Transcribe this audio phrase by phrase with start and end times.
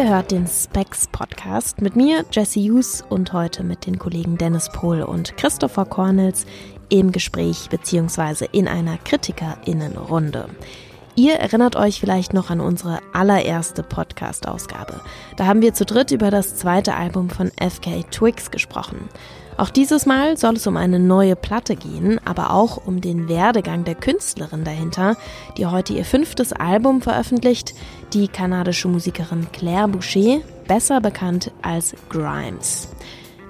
[0.00, 4.70] Ihr hört den Specs Podcast mit mir, Jesse Hughes, und heute mit den Kollegen Dennis
[4.70, 6.46] Pohl und Christopher Cornels
[6.88, 8.46] im Gespräch bzw.
[8.50, 10.48] in einer KritikerInnenrunde.
[11.16, 15.02] Ihr erinnert euch vielleicht noch an unsere allererste Podcast-Ausgabe.
[15.36, 19.10] Da haben wir zu dritt über das zweite Album von FK Twigs gesprochen.
[19.60, 23.84] Auch dieses Mal soll es um eine neue Platte gehen, aber auch um den Werdegang
[23.84, 25.18] der Künstlerin dahinter,
[25.58, 27.74] die heute ihr fünftes Album veröffentlicht,
[28.14, 32.88] die kanadische Musikerin Claire Boucher, besser bekannt als Grimes.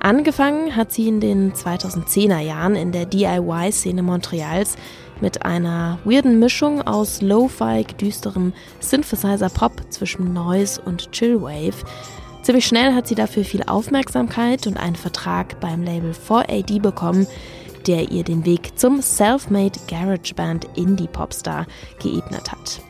[0.01, 4.75] Angefangen hat sie in den 2010er Jahren in der DIY-Szene Montreals
[5.21, 11.85] mit einer weirden Mischung aus Lo-Fi, düsterem Synthesizer-Pop zwischen Noise und Chillwave.
[12.51, 17.29] Ziemlich schnell hat sie dafür viel Aufmerksamkeit und einen Vertrag beim Label 4AD bekommen,
[17.87, 21.65] der ihr den Weg zum Self-Made Garage Band Indie Popstar
[22.03, 22.81] geebnet hat.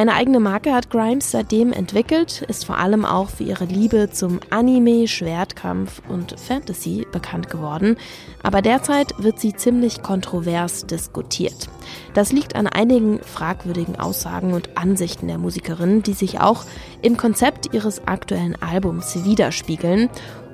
[0.00, 4.40] Eine eigene Marke hat Grimes seitdem entwickelt, ist vor allem auch für ihre Liebe zum
[4.48, 7.98] Anime, Schwertkampf und Fantasy bekannt geworden,
[8.42, 11.68] aber derzeit wird sie ziemlich kontrovers diskutiert.
[12.14, 16.64] Das liegt an einigen fragwürdigen Aussagen und Ansichten der Musikerin, die sich auch
[17.02, 20.08] im Konzept ihres aktuellen Albums widerspiegeln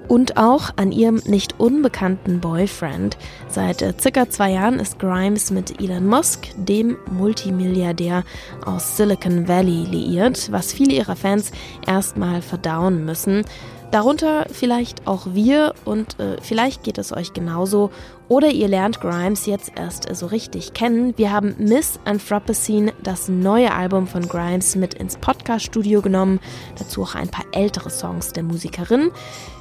[0.09, 3.17] und auch an ihrem nicht unbekannten Boyfriend.
[3.49, 8.25] Seit äh, circa zwei Jahren ist Grimes mit Elon Musk, dem Multimilliardär
[8.65, 11.51] aus Silicon Valley, liiert, was viele ihrer Fans
[11.87, 13.45] erstmal verdauen müssen.
[13.91, 17.91] Darunter vielleicht auch wir und äh, vielleicht geht es euch genauso
[18.28, 21.15] oder ihr lernt Grimes jetzt erst so richtig kennen.
[21.17, 26.41] Wir haben Miss Anthropocene, das neue Album von Grimes, mit ins Podcast-Studio genommen.
[26.77, 29.12] Dazu auch ein paar ältere Songs der Musikerin.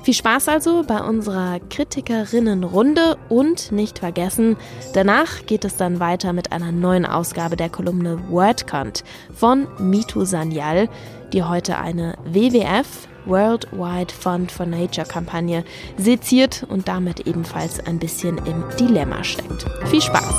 [0.01, 4.57] Viel Spaß also bei unserer Kritikerinnenrunde und nicht vergessen,
[4.93, 10.89] danach geht es dann weiter mit einer neuen Ausgabe der Kolumne WordCount von Mitu Sanyal,
[11.33, 15.63] die heute eine WWF Worldwide Fund for Nature Kampagne
[15.97, 19.65] seziert und damit ebenfalls ein bisschen im Dilemma steckt.
[19.87, 20.33] Viel Spaß!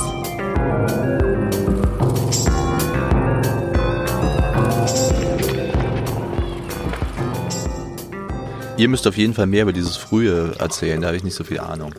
[8.77, 11.43] Ihr müsst auf jeden Fall mehr über dieses Frühe erzählen, da habe ich nicht so
[11.43, 11.93] viel Ahnung.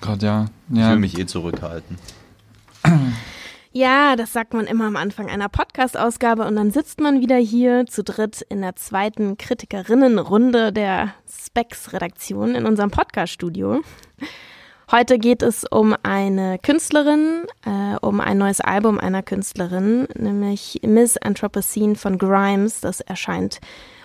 [0.00, 0.46] Gott, ja.
[0.70, 0.86] ja.
[0.86, 1.98] Ich will mich eh zurückhalten.
[3.74, 7.86] Ja, das sagt man immer am Anfang einer Podcast-Ausgabe und dann sitzt man wieder hier
[7.86, 13.80] zu dritt in der zweiten Kritikerinnenrunde der Specs-Redaktion in unserem Podcast-Studio.
[14.90, 21.16] Heute geht es um eine Künstlerin, äh, um ein neues Album einer Künstlerin, nämlich Miss
[21.16, 22.82] Anthropocene von Grimes.
[22.82, 23.60] Das erscheint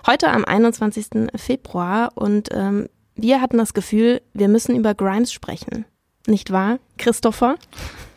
[0.05, 1.29] heute am 21.
[1.35, 5.85] Februar und ähm, wir hatten das Gefühl, wir müssen über Grimes sprechen
[6.27, 7.55] nicht wahr, Christopher?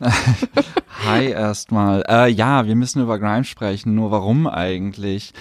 [1.04, 2.02] Hi erstmal.
[2.08, 3.94] Äh, ja, wir müssen über Grimes sprechen.
[3.94, 5.32] Nur warum eigentlich?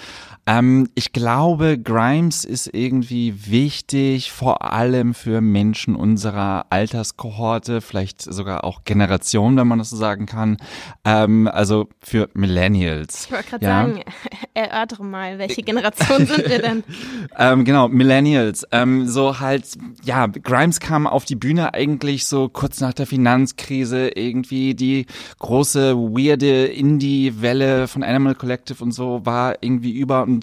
[0.50, 8.64] Ähm, ich glaube, Grimes ist irgendwie wichtig, vor allem für Menschen unserer Alterskohorte, vielleicht sogar
[8.64, 10.56] auch Generation, wenn man das so sagen kann.
[11.04, 13.26] Ähm, also für Millennials.
[13.26, 13.70] Ich wollte gerade ja.
[13.70, 14.00] sagen,
[14.54, 16.82] erörtere mal, welche Generation sind wir denn?
[17.38, 18.66] ähm, genau, Millennials.
[18.72, 24.08] Ähm, so halt, ja, Grimes kam auf die Bühne eigentlich so kurz nach der Finanzkrise,
[24.16, 25.06] irgendwie die
[25.38, 30.39] große, weirde Indie-Welle von Animal Collective und so war irgendwie über und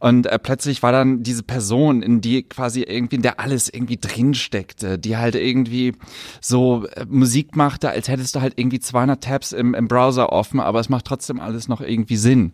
[0.00, 3.96] und äh, plötzlich war dann diese Person, in die quasi irgendwie, in der alles irgendwie
[3.96, 5.94] drin steckte, die halt irgendwie
[6.40, 10.60] so äh, Musik machte, als hättest du halt irgendwie 200 Tabs im, im Browser offen,
[10.60, 12.52] aber es macht trotzdem alles noch irgendwie Sinn.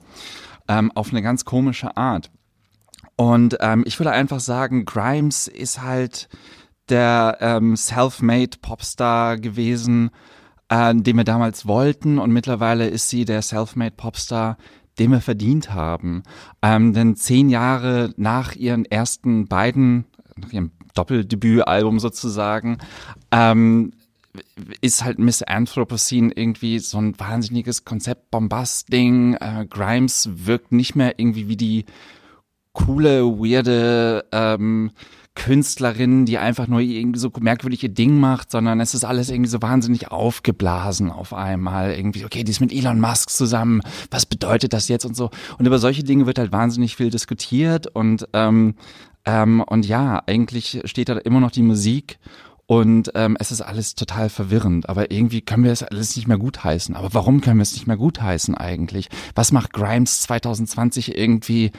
[0.67, 2.31] Ähm, auf eine ganz komische Art.
[3.17, 6.29] Und ähm, ich würde einfach sagen, Grimes ist halt
[6.89, 10.11] der ähm, self-made Popstar gewesen,
[10.69, 12.19] äh, den wir damals wollten.
[12.19, 14.57] Und mittlerweile ist sie der self-made Popstar,
[14.99, 16.23] den wir verdient haben.
[16.63, 20.05] Ähm, denn zehn Jahre nach ihren ersten beiden,
[20.37, 22.79] nach ihrem Doppeldebütalbum sozusagen,
[23.31, 23.93] ähm,
[24.81, 29.35] ist halt Miss Anthropocene irgendwie so ein wahnsinniges Konzept-Bombast-Ding.
[29.35, 31.85] Äh, Grimes wirkt nicht mehr irgendwie wie die
[32.73, 34.91] coole, weirde ähm,
[35.35, 39.61] Künstlerin, die einfach nur irgendwie so merkwürdige Ding macht, sondern es ist alles irgendwie so
[39.61, 41.93] wahnsinnig aufgeblasen auf einmal.
[41.93, 45.31] Irgendwie, okay, die ist mit Elon Musk zusammen, was bedeutet das jetzt und so.
[45.59, 48.75] Und über solche Dinge wird halt wahnsinnig viel diskutiert und, ähm,
[49.25, 52.19] ähm, und ja, eigentlich steht da immer noch die Musik
[52.67, 54.89] und ähm, es ist alles total verwirrend.
[54.89, 56.97] Aber irgendwie können wir es alles nicht mehr gutheißen.
[56.97, 59.09] Aber warum können wir es nicht mehr gutheißen eigentlich?
[59.35, 61.73] Was macht Grimes 2020 irgendwie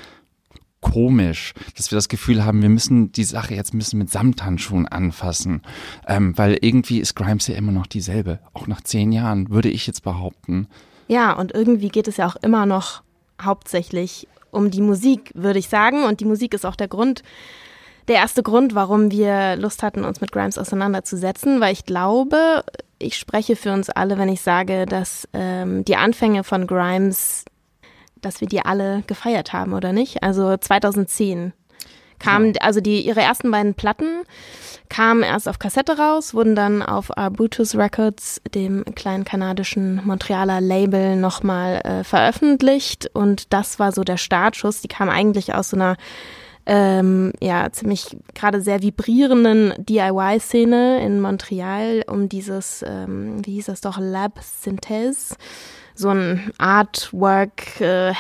[0.92, 5.64] komisch, dass wir das Gefühl haben, wir müssen die Sache jetzt müssen mit Samthandschuhen anfassen,
[6.08, 9.88] ähm, weil irgendwie ist Grimes ja immer noch dieselbe, auch nach zehn Jahren, würde ich
[9.88, 10.68] jetzt behaupten.
[11.08, 13.02] Ja, und irgendwie geht es ja auch immer noch
[13.42, 16.04] hauptsächlich um die Musik, würde ich sagen.
[16.04, 17.24] Und die Musik ist auch der Grund,
[18.08, 22.64] der erste Grund, warum wir Lust hatten, uns mit Grimes auseinanderzusetzen, weil ich glaube,
[23.00, 27.44] ich spreche für uns alle, wenn ich sage, dass ähm, die Anfänge von Grimes,
[28.26, 30.24] dass wir die alle gefeiert haben, oder nicht?
[30.24, 31.54] Also 2010
[32.20, 32.62] kamen, ja.
[32.62, 34.24] also die ihre ersten beiden Platten
[34.90, 41.16] kamen erst auf Kassette raus, wurden dann auf Arbutus Records, dem kleinen kanadischen Montrealer Label,
[41.16, 43.10] nochmal äh, veröffentlicht.
[43.14, 44.82] Und das war so der Startschuss.
[44.82, 45.98] Die kamen eigentlich aus so einer
[46.68, 53.82] ähm, ja ziemlich gerade sehr vibrierenden DIY-Szene in Montreal um dieses, ähm, wie hieß das
[53.82, 55.36] doch, Lab Synthèse,
[55.96, 58.14] so ein Artwork äh,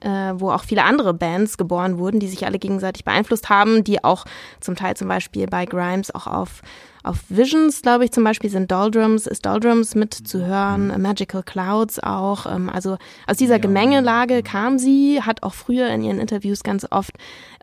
[0.00, 4.02] äh, wo auch viele andere Bands geboren wurden, die sich alle gegenseitig beeinflusst haben, die
[4.02, 4.24] auch
[4.60, 6.62] zum Teil zum Beispiel bei Grimes auch auf
[7.04, 11.02] auf Visions, glaube ich, zum Beispiel sind Doldrums, ist Doldrums mit zu hören, mhm.
[11.02, 12.46] Magical Clouds auch.
[12.46, 12.96] Ähm, also
[13.26, 13.54] aus dieser.
[13.64, 17.12] Gemengelage kam sie, hat auch früher in ihren Interviews ganz oft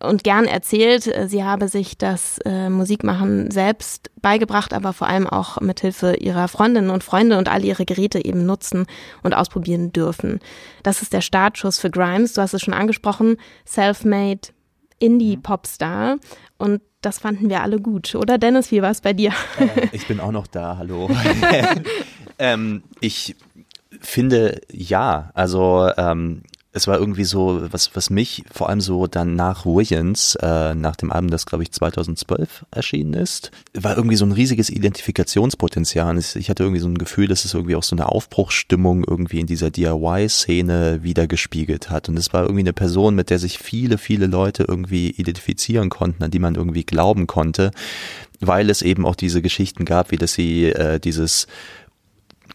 [0.01, 5.27] und gern erzählt, äh, sie habe sich das äh, Musikmachen selbst beigebracht, aber vor allem
[5.27, 8.85] auch mit Hilfe ihrer Freundinnen und Freunde und all ihre Geräte eben nutzen
[9.23, 10.39] und ausprobieren dürfen.
[10.83, 12.33] Das ist der Startschuss für Grimes.
[12.33, 14.49] Du hast es schon angesprochen, self-made
[15.01, 16.17] Indie-Popstar.
[16.57, 19.31] Und das fanden wir alle gut, oder Dennis, wie war es bei dir?
[19.59, 21.09] Äh, ich bin auch noch da, hallo.
[22.39, 23.35] ähm, ich
[23.99, 29.35] finde ja, also ähm, es war irgendwie so, was, was mich vor allem so dann
[29.35, 34.25] nach Williams, äh, nach dem Album, das glaube ich 2012 erschienen ist, war irgendwie so
[34.25, 36.17] ein riesiges Identifikationspotenzial.
[36.17, 39.47] Ich hatte irgendwie so ein Gefühl, dass es irgendwie auch so eine Aufbruchsstimmung irgendwie in
[39.47, 42.07] dieser DIY-Szene wiedergespiegelt hat.
[42.07, 46.23] Und es war irgendwie eine Person, mit der sich viele, viele Leute irgendwie identifizieren konnten,
[46.23, 47.71] an die man irgendwie glauben konnte,
[48.39, 51.47] weil es eben auch diese Geschichten gab, wie dass sie äh, dieses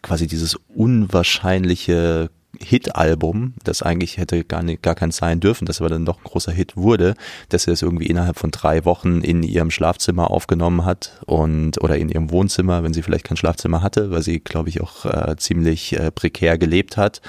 [0.03, 2.31] quasi dieses unwahrscheinliche
[2.63, 6.25] Hit-Album, das eigentlich hätte gar, nicht, gar keins sein dürfen, das aber dann doch ein
[6.25, 7.15] großer Hit wurde,
[7.49, 11.97] dass sie das irgendwie innerhalb von drei Wochen in ihrem Schlafzimmer aufgenommen hat und oder
[11.97, 15.37] in ihrem Wohnzimmer, wenn sie vielleicht kein Schlafzimmer hatte, weil sie, glaube ich, auch äh,
[15.37, 17.21] ziemlich äh, prekär gelebt hat.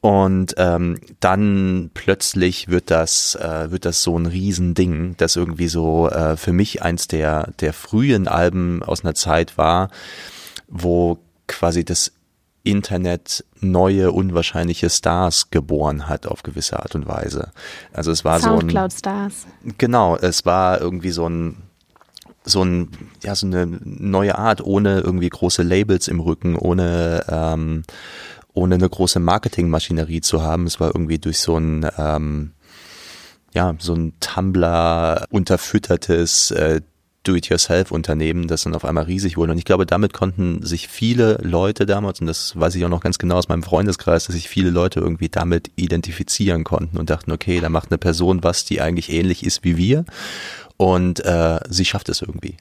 [0.00, 6.08] Und ähm, dann plötzlich wird das, äh, wird das so ein Riesending, das irgendwie so
[6.08, 9.90] äh, für mich eins der, der frühen Alben aus einer Zeit war,
[10.68, 12.12] wo quasi das
[12.66, 17.52] Internet neue unwahrscheinliche Stars geboren hat auf gewisse Art und Weise.
[17.92, 19.46] Also es war Soundcloud so ein Stars.
[19.78, 21.62] Genau, es war irgendwie so ein
[22.44, 22.90] so ein
[23.22, 27.82] ja so eine neue Art ohne irgendwie große Labels im Rücken, ohne ähm,
[28.52, 30.66] ohne eine große Marketingmaschinerie zu haben.
[30.66, 32.52] Es war irgendwie durch so ein ähm,
[33.54, 36.82] ja, so ein Tumblr unterfüttertes äh,
[37.26, 39.52] Do-it-yourself-Unternehmen, das dann auf einmal riesig wurde.
[39.52, 43.00] Und ich glaube, damit konnten sich viele Leute damals, und das weiß ich auch noch
[43.02, 47.32] ganz genau aus meinem Freundeskreis, dass sich viele Leute irgendwie damit identifizieren konnten und dachten,
[47.32, 50.04] okay, da macht eine Person was, die eigentlich ähnlich ist wie wir.
[50.76, 52.56] Und äh, sie schafft es irgendwie.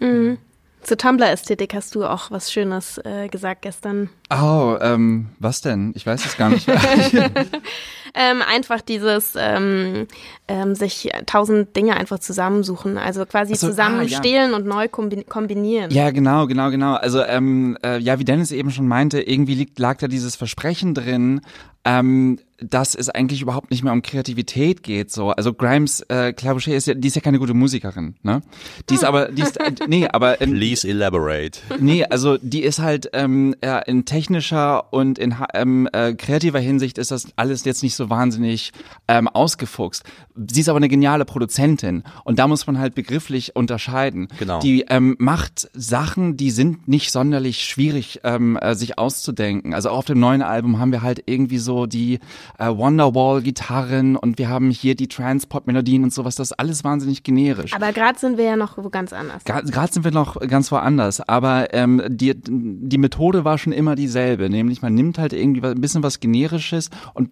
[0.00, 0.38] Mhm.
[0.82, 4.10] Zur Tumblr-Ästhetik hast du auch was Schönes äh, gesagt gestern.
[4.30, 5.92] Oh, ähm, was denn?
[5.94, 6.66] Ich weiß es gar nicht.
[8.14, 10.06] ähm, einfach dieses ähm,
[10.48, 14.54] ähm, sich tausend Dinge einfach zusammensuchen, also quasi so, zusammen ah, ja.
[14.54, 15.90] und neu kombinieren.
[15.90, 16.94] Ja, genau, genau, genau.
[16.94, 20.94] Also ähm, äh, ja, wie Dennis eben schon meinte, irgendwie liegt, lag da dieses Versprechen
[20.94, 21.40] drin,
[21.84, 22.38] ähm,
[22.68, 25.10] dass es eigentlich überhaupt nicht mehr um Kreativität geht.
[25.10, 28.42] So, also Grimes, äh, Claire ist ja, die ist ja keine gute Musikerin, ne?
[28.90, 31.60] Die ist aber, die ist, äh, nee, aber ähm, please elaborate.
[31.80, 36.98] Nee, also die ist halt ähm, ja, in technischer und in ähm, äh, kreativer Hinsicht
[36.98, 38.72] ist das alles jetzt nicht so wahnsinnig
[39.08, 40.04] ähm, ausgefuchst.
[40.34, 44.28] Sie ist aber eine geniale Produzentin und da muss man halt begrifflich unterscheiden.
[44.38, 44.60] Genau.
[44.60, 49.74] Die ähm, macht Sachen, die sind nicht sonderlich schwierig ähm, äh, sich auszudenken.
[49.74, 52.18] Also auch auf dem neuen Album haben wir halt irgendwie so die
[52.58, 56.36] äh, Wonderwall-Gitarren und wir haben hier die Transport-Melodien und sowas.
[56.36, 57.72] Das ist alles wahnsinnig generisch.
[57.74, 59.44] Aber gerade sind wir ja noch wo ganz anders.
[59.44, 61.20] Gerade sind wir noch ganz woanders.
[61.20, 64.50] Aber ähm, die, die Methode war schon immer dieselbe.
[64.50, 67.30] Nämlich man nimmt halt irgendwie ein bisschen was Generisches und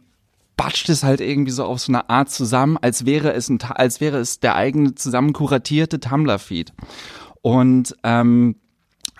[0.57, 4.01] batscht es halt irgendwie so auf so eine Art zusammen, als wäre es ein, als
[4.03, 6.73] wäre es der eigene zusammen kuratierte Tumblr-Feed.
[7.41, 8.57] Und ähm,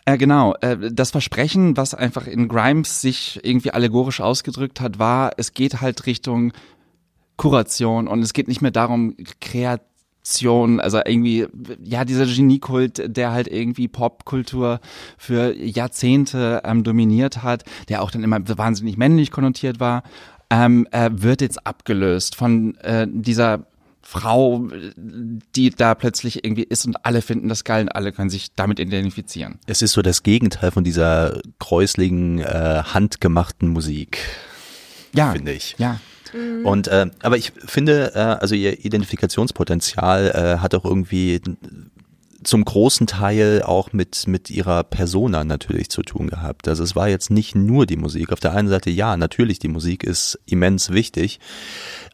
[0.09, 0.55] ja, genau.
[0.61, 5.81] Äh, das Versprechen, was einfach in Grimes sich irgendwie allegorisch ausgedrückt hat, war, es geht
[5.81, 6.53] halt Richtung
[7.37, 11.47] Kuration und es geht nicht mehr darum, Kreation, also irgendwie,
[11.83, 14.81] ja, dieser Geniekult, der halt irgendwie Popkultur
[15.17, 20.03] für Jahrzehnte ähm, dominiert hat, der auch dann immer wahnsinnig männlich konnotiert war,
[20.51, 23.67] ähm, äh, wird jetzt abgelöst von äh, dieser
[24.11, 24.67] Frau,
[25.55, 28.81] die da plötzlich irgendwie ist und alle finden das geil und alle können sich damit
[28.81, 29.61] identifizieren.
[29.67, 34.19] Es ist so das Gegenteil von dieser kräusligen, äh, handgemachten Musik.
[35.15, 35.31] Ja.
[35.31, 35.77] Finde ich.
[35.79, 36.01] Ja.
[36.33, 36.67] Mhm.
[36.67, 41.41] Und äh, aber ich finde, äh, also ihr Identifikationspotenzial äh, hat auch irgendwie
[42.43, 46.69] zum großen Teil auch mit, mit ihrer Persona natürlich zu tun gehabt.
[46.69, 48.33] Also es war jetzt nicht nur die Musik.
[48.33, 51.41] Auf der einen Seite, ja, natürlich, die Musik ist immens wichtig,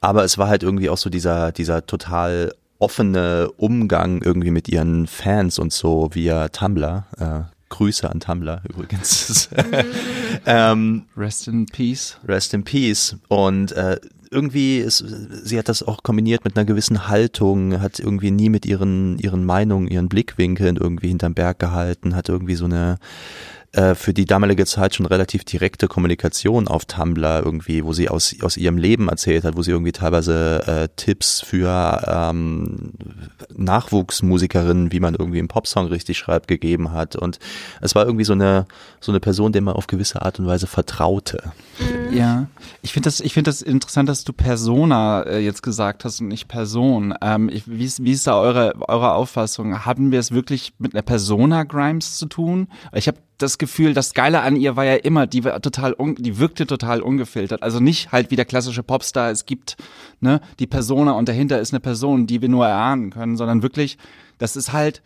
[0.00, 5.06] aber es war halt irgendwie auch so dieser, dieser total offene Umgang irgendwie mit ihren
[5.06, 7.06] Fans und so via Tumblr.
[7.18, 9.48] Äh, Grüße an Tumblr übrigens.
[10.46, 12.18] ähm, Rest in Peace.
[12.26, 13.16] Rest in Peace.
[13.28, 13.98] Und äh,
[14.30, 15.04] irgendwie ist,
[15.44, 19.44] sie hat das auch kombiniert mit einer gewissen Haltung, hat irgendwie nie mit ihren, ihren
[19.44, 22.98] Meinungen, ihren Blickwinkeln irgendwie hinterm Berg gehalten, hat irgendwie so eine
[23.76, 28.34] äh, für die damalige Zeit schon relativ direkte Kommunikation auf Tumblr irgendwie, wo sie aus,
[28.40, 32.92] aus ihrem Leben erzählt hat, wo sie irgendwie teilweise äh, Tipps für ähm,
[33.54, 37.16] Nachwuchsmusikerinnen, wie man irgendwie einen Popsong richtig schreibt, gegeben hat.
[37.16, 37.38] Und
[37.82, 38.66] es war irgendwie so eine,
[39.00, 41.52] so eine Person, der man auf gewisse Art und Weise vertraute.
[42.12, 42.46] Ja,
[42.82, 46.28] ich finde das, ich finde das interessant, dass du Persona äh, jetzt gesagt hast und
[46.28, 47.14] nicht Person.
[47.20, 49.84] Ähm, ich, wie, ist, wie ist da eure, eure Auffassung?
[49.84, 52.68] Haben wir es wirklich mit einer Persona Grimes zu tun?
[52.92, 56.14] Ich habe das Gefühl, das Geile an ihr war ja immer, die war total, un,
[56.16, 57.62] die wirkte total ungefiltert.
[57.62, 59.76] Also nicht halt wie der klassische Popstar, es gibt
[60.20, 63.98] ne die Persona und dahinter ist eine Person, die wir nur erahnen können, sondern wirklich,
[64.38, 65.02] das ist halt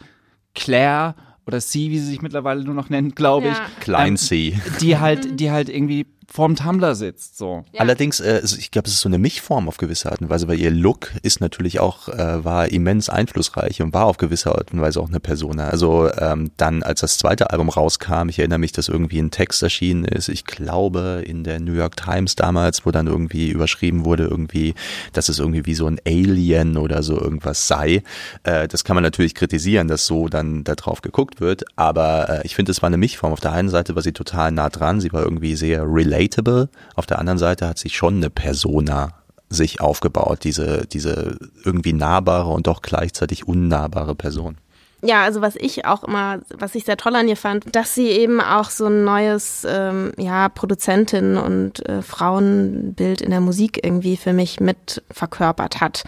[0.55, 1.15] Claire
[1.47, 3.53] oder C, wie sie sich mittlerweile nur noch nennt, glaube ja.
[3.53, 3.81] ich.
[3.81, 4.51] Klein C.
[4.51, 7.37] Ähm, die halt, die halt irgendwie vorm Tumblr sitzt.
[7.37, 7.65] So.
[7.73, 7.81] Ja.
[7.81, 10.61] Allerdings, äh, ich glaube, es ist so eine Mischform auf gewisse Art und Weise, weil
[10.61, 14.81] ihr Look ist natürlich auch, äh, war immens einflussreich und war auf gewisse Art und
[14.81, 15.69] Weise auch eine Persona.
[15.69, 19.63] Also ähm, dann, als das zweite Album rauskam, ich erinnere mich, dass irgendwie ein Text
[19.63, 24.25] erschienen ist, ich glaube in der New York Times damals, wo dann irgendwie überschrieben wurde,
[24.25, 24.75] irgendwie,
[25.13, 28.05] dass es irgendwie wie so ein Alien oder so irgendwas sei.
[28.45, 32.47] Äh, das kann man natürlich kritisieren, dass so dann da drauf geguckt wird, aber äh,
[32.47, 33.33] ich finde, es war eine Mischform.
[33.33, 36.69] Auf der einen Seite war sie total nah dran, sie war irgendwie sehr relatable relatable.
[36.95, 39.15] Auf der anderen Seite hat sich schon eine Persona
[39.49, 44.59] sich aufgebaut, diese, diese irgendwie nahbare und doch gleichzeitig unnahbare Person.
[45.03, 48.09] Ja, also was ich auch immer, was ich sehr toll an ihr fand, dass sie
[48.09, 54.19] eben auch so ein neues, ähm, ja, Produzentin und äh, Frauenbild in der Musik irgendwie
[54.19, 56.05] für mich mit verkörpert hat.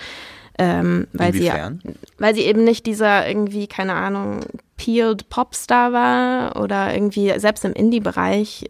[0.58, 1.80] Ähm, weil Inwiefern?
[1.82, 4.40] sie weil sie eben nicht dieser irgendwie, keine Ahnung,
[4.76, 8.66] peeled Popstar war oder irgendwie selbst im Indie-Bereich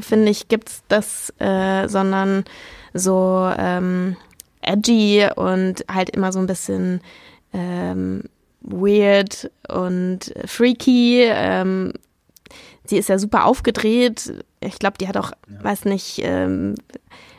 [0.00, 2.44] finde ich, gibt's das, äh, sondern
[2.94, 4.16] so ähm,
[4.60, 7.00] edgy und halt immer so ein bisschen
[7.52, 8.24] ähm,
[8.60, 11.24] weird und freaky.
[11.24, 11.92] Ähm,
[12.84, 14.44] sie ist ja super aufgedreht.
[14.60, 15.64] Ich glaube, die hat auch, ja.
[15.64, 16.74] weiß nicht, ähm,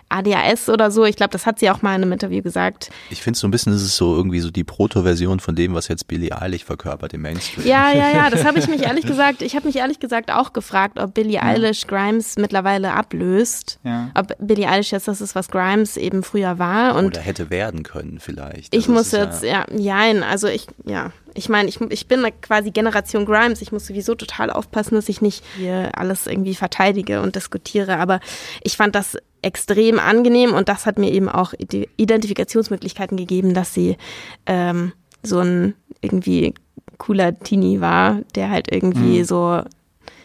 [0.09, 1.05] ADHS oder so.
[1.05, 2.89] Ich glaube, das hat sie auch mal in einem Interview gesagt.
[3.09, 5.87] Ich finde so ein bisschen, das ist so irgendwie so die Proto-Version von dem, was
[5.87, 7.65] jetzt Billie Eilish verkörpert im Mainstream.
[7.65, 10.53] Ja, ja, ja, das habe ich mich ehrlich gesagt, ich habe mich ehrlich gesagt auch
[10.53, 11.43] gefragt, ob Billie ja.
[11.43, 13.79] Eilish Grimes mittlerweile ablöst.
[13.83, 14.11] Ja.
[14.15, 16.95] Ob Billie Eilish jetzt das ist, was Grimes eben früher war.
[16.95, 18.73] Und oder hätte werden können vielleicht.
[18.73, 22.71] Ich also muss jetzt, ja, ja, also ich, ja, ich meine, ich, ich bin quasi
[22.71, 23.61] Generation Grimes.
[23.61, 27.97] Ich muss sowieso total aufpassen, dass ich nicht hier alles irgendwie verteidige und diskutiere.
[27.97, 28.19] Aber
[28.63, 31.53] ich fand das extrem angenehm und das hat mir eben auch
[31.97, 33.97] Identifikationsmöglichkeiten gegeben, dass sie
[34.45, 34.91] ähm,
[35.23, 36.53] so ein irgendwie
[36.97, 39.23] cooler Teenie war, der halt irgendwie mhm.
[39.23, 39.61] so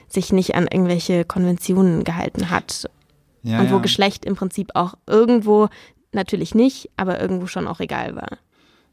[0.08, 2.88] sich nicht an irgendwelche Konventionen gehalten hat.
[3.42, 3.82] Ja, und wo ja.
[3.82, 5.68] Geschlecht im Prinzip auch irgendwo,
[6.12, 8.38] natürlich nicht, aber irgendwo schon auch egal war.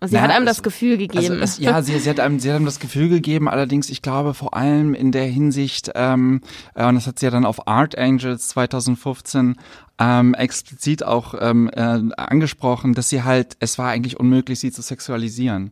[0.04, 1.42] Sie ja, hat einem das Gefühl also gegeben.
[1.42, 4.02] Also es, ja, sie, sie, hat einem, sie hat einem das Gefühl gegeben, allerdings, ich
[4.02, 6.42] glaube, vor allem in der Hinsicht, ähm,
[6.74, 9.58] äh, und das hat sie ja dann auf Art Angels 2015
[10.00, 14.82] ähm, explizit auch ähm, äh, angesprochen, dass sie halt, es war eigentlich unmöglich, sie zu
[14.82, 15.70] sexualisieren.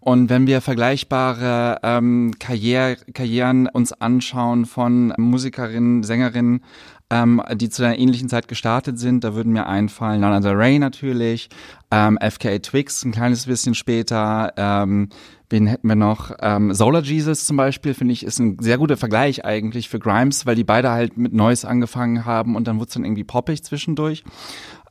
[0.00, 6.64] Und wenn wir vergleichbare ähm, Karriere, Karrieren uns anschauen von Musikerinnen, Sängerinnen,
[7.10, 9.24] ähm, die zu einer ähnlichen Zeit gestartet sind.
[9.24, 11.48] Da würden mir einfallen Lana Del Rey natürlich,
[11.90, 15.08] ähm, FKA Twix ein kleines bisschen später, ähm,
[15.50, 16.32] Wen hätten wir noch?
[16.40, 20.44] Ähm, Solar Jesus zum Beispiel, finde ich, ist ein sehr guter Vergleich eigentlich für Grimes,
[20.44, 23.64] weil die beide halt mit Neues angefangen haben und dann wurde es dann irgendwie poppig
[23.64, 24.24] zwischendurch.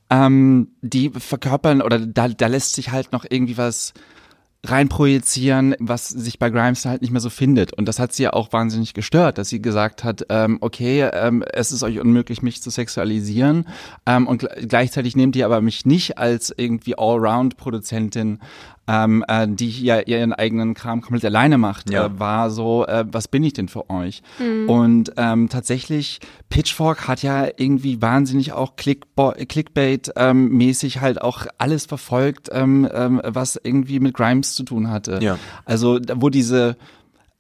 [0.10, 3.94] Ähm, die verkörpern oder da, da lässt sich halt noch irgendwie was
[4.70, 7.74] reinprojizieren, was sich bei Grimes halt nicht mehr so findet.
[7.74, 11.44] Und das hat sie ja auch wahnsinnig gestört, dass sie gesagt hat, ähm, okay, ähm,
[11.54, 13.68] es ist euch unmöglich, mich zu sexualisieren.
[14.06, 18.40] Ähm, und gleichzeitig nehmt ihr aber mich nicht als irgendwie Allround-Produzentin
[18.88, 22.06] ähm, äh, die ja ihren eigenen Kram komplett alleine macht, ja.
[22.06, 24.22] äh, war so, äh, was bin ich denn für euch?
[24.40, 24.70] Mhm.
[24.70, 32.50] Und ähm, tatsächlich, Pitchfork hat ja irgendwie wahnsinnig auch Clickbait-mäßig ähm, halt auch alles verfolgt,
[32.52, 35.20] ähm, ähm, was irgendwie mit Grimes zu tun hatte.
[35.22, 35.38] Ja.
[35.66, 36.78] Also wo diese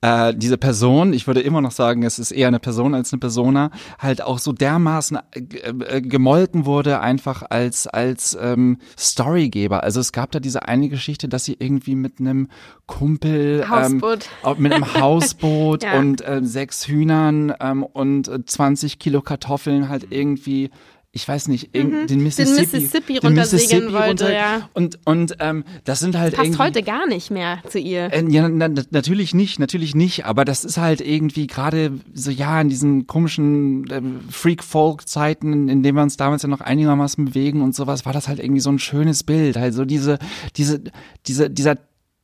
[0.02, 3.20] äh, diese Person, ich würde immer noch sagen, es ist eher eine Person als eine
[3.20, 5.40] Persona, halt auch so dermaßen äh,
[5.70, 9.84] äh, gemolken wurde, einfach als, als ähm, Storygeber.
[9.84, 12.50] Also es gab da diese eine Geschichte, dass sie irgendwie mit einem
[12.86, 14.30] Kumpel Hausboot.
[14.46, 16.00] Ähm, mit einem Hausboot Ja.
[16.00, 20.70] und äh, sechs Hühnern ähm, und äh, 20 Kilo Kartoffeln halt irgendwie
[21.14, 22.80] ich weiß nicht, irgend- den Mississippi, Mhm.
[22.80, 24.70] Mississippi runtersegeln wollte, runter- ja.
[24.74, 28.14] Und, und ähm, das sind halt Passt heute gar nicht mehr zu ihr.
[28.14, 32.30] Äh, Ja, na, na, natürlich nicht, natürlich nicht, aber das ist halt irgendwie gerade so,
[32.30, 37.62] ja, in diesen komischen äh, Freak-Folk-Zeiten, in denen wir uns damals ja noch einigermaßen bewegen
[37.62, 39.58] und sowas, war das halt irgendwie so ein schönes Bild.
[39.58, 40.20] Also diese,
[40.56, 40.82] diese,
[41.26, 41.78] diese, dieser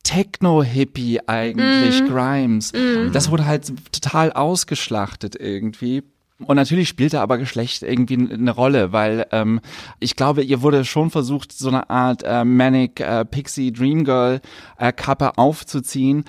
[0.04, 2.74] Techno-Hippie eigentlich, Grimes.
[3.13, 6.04] Das wurde halt total ausgeschlachtet irgendwie.
[6.45, 9.59] Und natürlich spielte aber Geschlecht irgendwie eine Rolle, weil ähm,
[10.00, 14.41] ich glaube, ihr wurde schon versucht, so eine Art äh, Manic äh, Pixie Dream Girl
[14.77, 16.25] äh, Kappe aufzuziehen.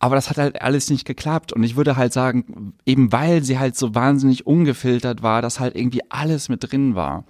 [0.00, 1.52] Aber das hat halt alles nicht geklappt.
[1.52, 5.74] Und ich würde halt sagen, eben weil sie halt so wahnsinnig ungefiltert war, dass halt
[5.74, 7.24] irgendwie alles mit drin war.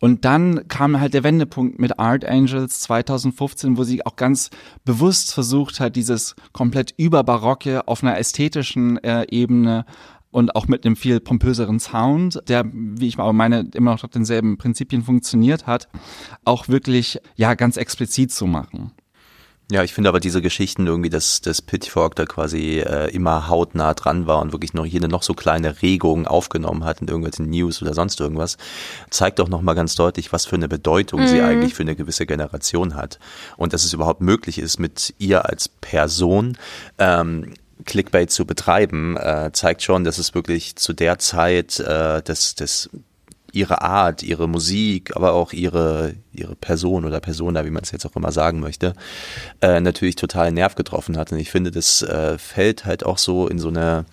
[0.00, 4.50] Und dann kam halt der Wendepunkt mit Art Angels 2015, wo sie auch ganz
[4.84, 9.84] bewusst versucht hat, dieses komplett überbarocke auf einer ästhetischen äh, Ebene
[10.30, 14.10] und auch mit einem viel pompöseren Sound, der, wie ich aber meine, immer noch nach
[14.10, 15.88] denselben Prinzipien funktioniert hat,
[16.44, 18.92] auch wirklich, ja, ganz explizit zu machen.
[19.70, 23.92] Ja, ich finde aber diese Geschichten irgendwie, dass, dass Pitchfork da quasi äh, immer hautnah
[23.92, 27.82] dran war und wirklich noch jede noch so kleine Regung aufgenommen hat in irgendwelchen News
[27.82, 28.56] oder sonst irgendwas,
[29.10, 32.94] zeigt auch nochmal ganz deutlich, was für eine Bedeutung sie eigentlich für eine gewisse Generation
[32.94, 33.18] hat.
[33.58, 36.56] Und dass es überhaupt möglich ist, mit ihr als Person
[36.96, 37.52] ähm,
[37.88, 42.90] Clickbait zu betreiben, äh, zeigt schon, dass es wirklich zu der Zeit äh, des, des
[43.52, 48.04] ihre Art, ihre Musik, aber auch ihre, ihre Person oder Persona, wie man es jetzt
[48.04, 48.92] auch immer sagen möchte,
[49.62, 51.32] äh, natürlich total Nerv getroffen hat.
[51.32, 54.04] Und ich finde, das äh, fällt halt auch so in so eine,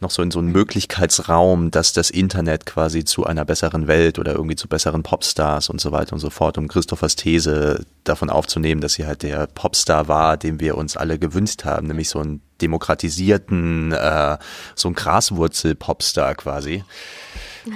[0.00, 4.32] noch so in so einen Möglichkeitsraum, dass das Internet quasi zu einer besseren Welt oder
[4.32, 8.80] irgendwie zu besseren Popstars und so weiter und so fort, um Christophers These davon aufzunehmen,
[8.80, 12.42] dass sie halt der Popstar war, den wir uns alle gewünscht haben, nämlich so einen
[12.60, 14.38] demokratisierten, äh,
[14.74, 16.84] so ein Graswurzel-Popstar quasi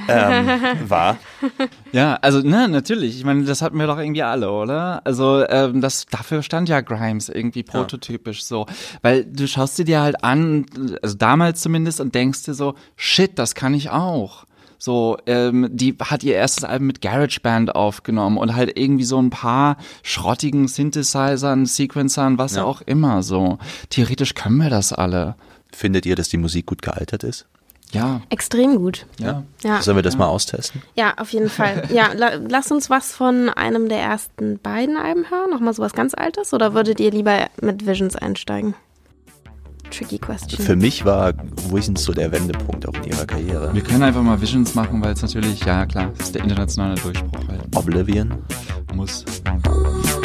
[0.08, 1.16] ähm, war.
[1.92, 3.16] Ja, also ne, natürlich.
[3.16, 5.00] Ich meine, das hatten wir doch irgendwie alle, oder?
[5.04, 8.66] Also ähm, das dafür stand ja Grimes irgendwie prototypisch so,
[9.02, 10.66] weil du schaust dir dir halt an,
[11.02, 14.44] also damals zumindest und denkst dir so, shit, das kann ich auch.
[14.78, 19.30] So, ähm, die hat ihr erstes Album mit GarageBand aufgenommen und halt irgendwie so ein
[19.30, 22.64] paar schrottigen Synthesizern, Sequencern, was Ja.
[22.64, 23.58] auch immer so.
[23.90, 25.36] Theoretisch können wir das alle.
[25.72, 27.46] Findet ihr, dass die Musik gut gealtert ist?
[27.92, 29.06] Ja, Extrem gut.
[29.18, 29.42] ja.
[29.62, 30.82] Ja, Sollen wir das mal austesten?
[30.96, 31.88] ja auf jeden Fall.
[31.92, 35.50] Ja, la lass uns was von einem der ersten beiden Alben hören.
[35.50, 36.52] Nochmal sowas ganz Altes.
[36.54, 38.74] Oder würdet ihr lieber mit Visions einsteigen?
[39.90, 40.58] Tricky question.
[40.64, 41.34] Für mich war
[41.70, 43.74] Visions so der Wendepunkt auch in ihrer Karriere.
[43.74, 46.94] Wir können einfach mal Visions machen, weil es natürlich, ja klar, das ist der internationale
[46.94, 47.60] Durchbruch halt.
[47.76, 48.32] Oblivion.
[48.94, 49.24] Muss.
[49.46, 50.21] In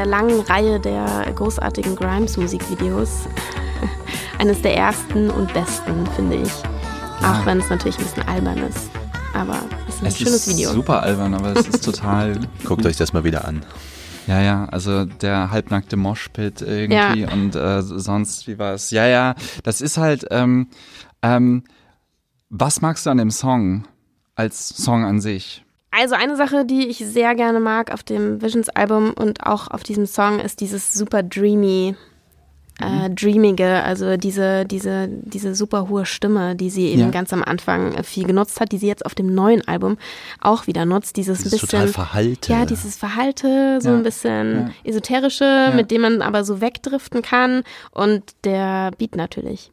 [0.00, 3.26] der langen Reihe der großartigen Grimes-Musikvideos.
[4.38, 6.50] Eines der ersten und besten, finde ich.
[7.22, 8.88] Auch wenn es natürlich ein bisschen albern ist.
[9.34, 10.70] Aber es ist ein Es schönes ist Video.
[10.72, 12.40] super albern, aber es ist total.
[12.64, 13.62] Guckt euch das mal wieder an.
[14.26, 17.32] Ja, ja, also der halbnackte Moshpit irgendwie Ja.
[17.32, 18.90] und äh, sonst wie war es.
[18.90, 19.34] Ja, ja,
[19.64, 20.24] das ist halt.
[20.30, 20.68] Ähm,
[21.20, 21.64] ähm,
[22.48, 23.84] was magst du an dem Song
[24.34, 25.62] als Song an sich?
[25.90, 30.06] Also eine Sache, die ich sehr gerne mag auf dem Visions-Album und auch auf diesem
[30.06, 31.96] Song, ist dieses super dreamy,
[32.80, 37.10] äh, dreamige, also diese, diese, diese super hohe Stimme, die sie eben Ja.
[37.10, 39.98] ganz am Anfang viel genutzt hat, die sie jetzt auf dem neuen Album
[40.40, 41.16] auch wieder nutzt.
[41.16, 42.52] Dieses, Dieses bisschen, total Verhalte.
[42.52, 43.96] ja, dieses Verhalte, so Ja.
[43.96, 44.68] ein bisschen Ja.
[44.84, 49.72] esoterische, mit dem man aber so wegdriften kann und der Beat natürlich.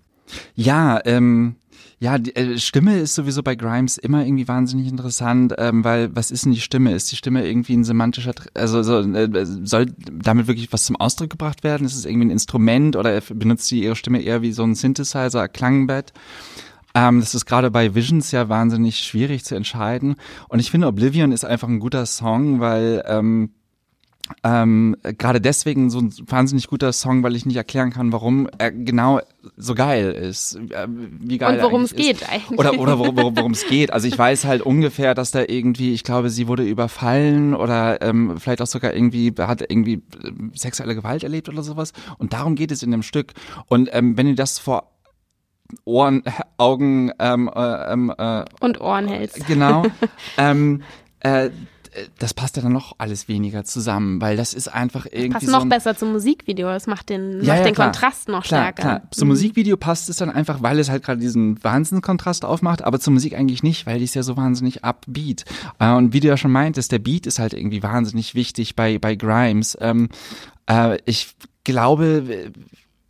[0.55, 1.55] Ja, ähm,
[1.99, 6.31] ja, die äh, Stimme ist sowieso bei Grimes immer irgendwie wahnsinnig interessant, ähm, weil was
[6.31, 6.93] ist denn die Stimme?
[6.93, 11.31] Ist die Stimme irgendwie ein semantischer, also so, äh, soll damit wirklich was zum Ausdruck
[11.31, 11.85] gebracht werden?
[11.85, 15.47] Ist es irgendwie ein Instrument oder benutzt sie ihre Stimme eher wie so ein Synthesizer,
[15.47, 16.13] Klangbett?
[16.93, 20.15] Ähm, das ist gerade bei Visions ja wahnsinnig schwierig zu entscheiden.
[20.49, 23.51] Und ich finde, Oblivion ist einfach ein guter Song, weil ähm,
[24.43, 28.71] ähm, gerade deswegen so ein wahnsinnig guter Song, weil ich nicht erklären kann, warum er
[28.71, 29.19] genau
[29.55, 30.55] so geil ist.
[30.55, 31.97] Äh, wie geil Und worum es ist.
[31.97, 32.59] geht eigentlich.
[32.59, 33.91] Oder, oder worum es geht.
[33.91, 38.37] Also ich weiß halt ungefähr, dass da irgendwie, ich glaube, sie wurde überfallen oder ähm,
[38.39, 41.93] vielleicht auch sogar irgendwie, hat irgendwie äh, sexuelle Gewalt erlebt oder sowas.
[42.17, 43.33] Und darum geht es in dem Stück.
[43.67, 44.91] Und ähm, wenn ihr das vor
[45.85, 46.23] Ohren,
[46.57, 49.45] Augen ähm, äh, ähm, äh, Und Ohren hältst.
[49.47, 49.85] Genau.
[50.37, 50.81] ähm,
[51.19, 51.49] äh,
[52.19, 55.51] das passt ja dann noch alles weniger zusammen, weil das ist einfach irgendwie Passt so
[55.51, 56.67] noch ein, besser zum Musikvideo.
[56.67, 57.87] Das macht den, Ja, macht ja, den klar.
[57.91, 58.81] Kontrast noch Klar, stärker.
[58.81, 59.01] klar.
[59.11, 63.13] Zum Musikvideo passt es dann einfach, weil es halt gerade diesen Wahnsinnskontrast aufmacht, aber zur
[63.13, 65.45] Musik eigentlich nicht, weil die ist ja so wahnsinnig upbeat.
[65.79, 68.99] Äh, und wie du ja schon meintest, der Beat ist halt irgendwie wahnsinnig wichtig bei,
[68.99, 69.77] bei Grimes.
[69.81, 70.09] Ähm,
[70.69, 72.51] äh, ich glaube,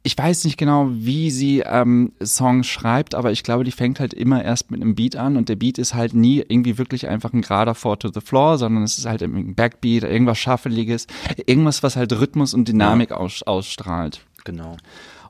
[0.07, 4.13] ich weiß nicht genau, wie sie ähm, Songs schreibt, aber ich glaube, die fängt halt
[4.13, 7.33] immer erst mit einem Beat an und der Beat ist halt nie irgendwie wirklich einfach
[7.33, 11.07] ein gerader Four to the Floor, sondern es ist halt ein Backbeat, irgendwas Shuffleiges,
[11.45, 14.21] irgendwas, was halt Rhythmus und Dynamik aus, ausstrahlt.
[14.45, 14.77] Genau.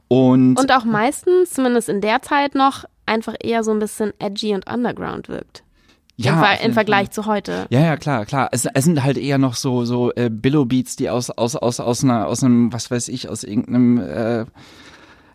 [0.10, 4.54] Und, Und auch meistens, zumindest in der Zeit noch, einfach eher so ein bisschen edgy
[4.54, 5.64] und underground wirkt.
[6.18, 7.14] Ja, Im, Im Vergleich Fall.
[7.14, 7.68] zu heute.
[7.70, 8.50] Ja, ja, klar, klar.
[8.52, 11.80] Es, es sind halt eher noch so so äh, Billow Beats, die aus aus aus
[11.80, 14.46] aus einer aus einem was weiß ich aus irgendeinem äh,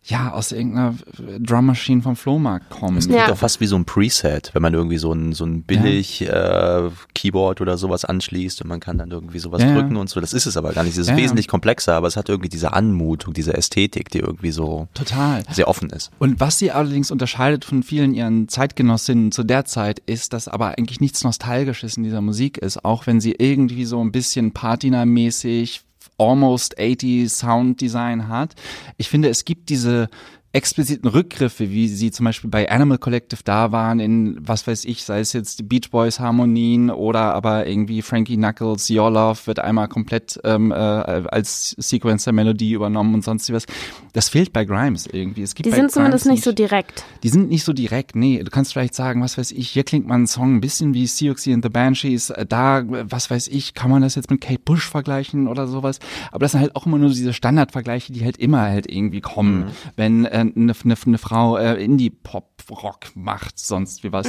[0.04, 0.94] ja aus irgendeiner
[1.38, 2.96] Drum Machine vom Flohmarkt kommen.
[2.98, 3.12] Es Ja.
[3.12, 6.22] klingt auch fast wie so ein Preset, wenn man irgendwie so ein, so ein billig
[6.22, 9.74] äh, Keyboard oder sowas anschließt und man kann dann irgendwie sowas Ja, ja.
[9.80, 10.20] drücken und so.
[10.20, 10.94] Das ist es aber gar nicht.
[10.94, 11.22] Es ist Ja, ja.
[11.22, 15.44] wesentlich komplexer, aber es hat irgendwie diese Anmutung, diese Ästhetik, die irgendwie so Total.
[15.52, 16.10] sehr offen ist.
[16.18, 20.76] Und was sie allerdings unterscheidet von vielen ihren Zeitgenossinnen zu der Zeit, ist, dass aber
[20.78, 25.82] eigentlich nichts Nostalgisches in dieser Musik ist, auch wenn sie irgendwie so ein bisschen Patina-mäßig
[26.22, 28.54] almost 80 Sound Design hat.
[28.96, 30.08] Ich finde, es gibt diese
[30.54, 35.02] expliziten Rückgriffe, wie sie zum Beispiel bei Animal Collective da waren, in was weiß ich,
[35.04, 39.60] sei es jetzt die Beach Boys Harmonien oder aber irgendwie Frankie Knuckles, Your Love wird
[39.60, 43.64] einmal komplett ähm, äh, als Sequencer Melodie übernommen und sonst was.
[44.12, 45.42] Das fehlt bei Grimes irgendwie.
[45.42, 47.04] Es gibt Die bei sind zumindest Grimes nicht so direkt.
[47.22, 48.42] die sind nicht so direkt, nee.
[48.42, 51.06] Du kannst vielleicht sagen, was weiß ich, hier klingt man ein Song ein bisschen wie
[51.06, 54.60] Siouxsie and the Banshees, äh, da, was weiß ich, kann man das jetzt mit Kate
[54.62, 55.98] Bush vergleichen oder sowas.
[56.30, 59.70] Aber das sind halt auch immer nur diese Standardvergleiche, die halt immer halt irgendwie kommen,
[59.96, 64.28] wenn äh, eine, eine, eine Frau äh, Indie-Pop-Rock macht, sonst wie was.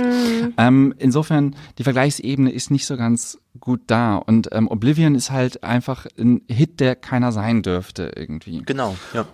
[0.57, 4.15] Ähm, insofern, die Vergleichsebene ist nicht so ganz gut da.
[4.15, 8.61] Und ähm, Oblivion ist halt einfach ein Hit, der keiner sein dürfte irgendwie.
[8.65, 9.25] Genau, ja.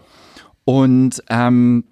[0.65, 1.83] Und ähm,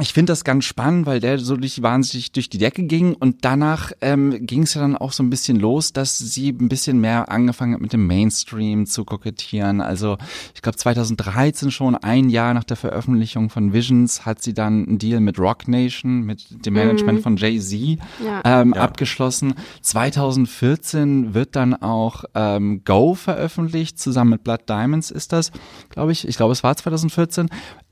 [0.00, 3.44] ich finde das ganz spannend, weil der so durch, wahnsinnig durch die Decke ging und
[3.44, 7.00] danach ähm, ging es ja dann auch so ein bisschen los, dass sie ein bisschen
[7.00, 9.80] mehr angefangen hat mit dem Mainstream zu kokettieren.
[9.80, 10.16] Also
[10.54, 14.98] ich glaube 2013 schon, ein Jahr nach der Veröffentlichung von Visions, hat sie dann einen
[14.98, 18.42] Deal mit Rock Nation, mit dem Management von Jay-Z Ja.
[18.44, 18.82] ähm, Ja.
[18.82, 19.54] abgeschlossen.
[19.82, 25.50] 2014 wird dann auch ähm, Go veröffentlicht, zusammen mit Blood Diamonds ist das,
[25.90, 26.26] glaube ich.
[26.26, 27.48] Ich glaube, es war 2014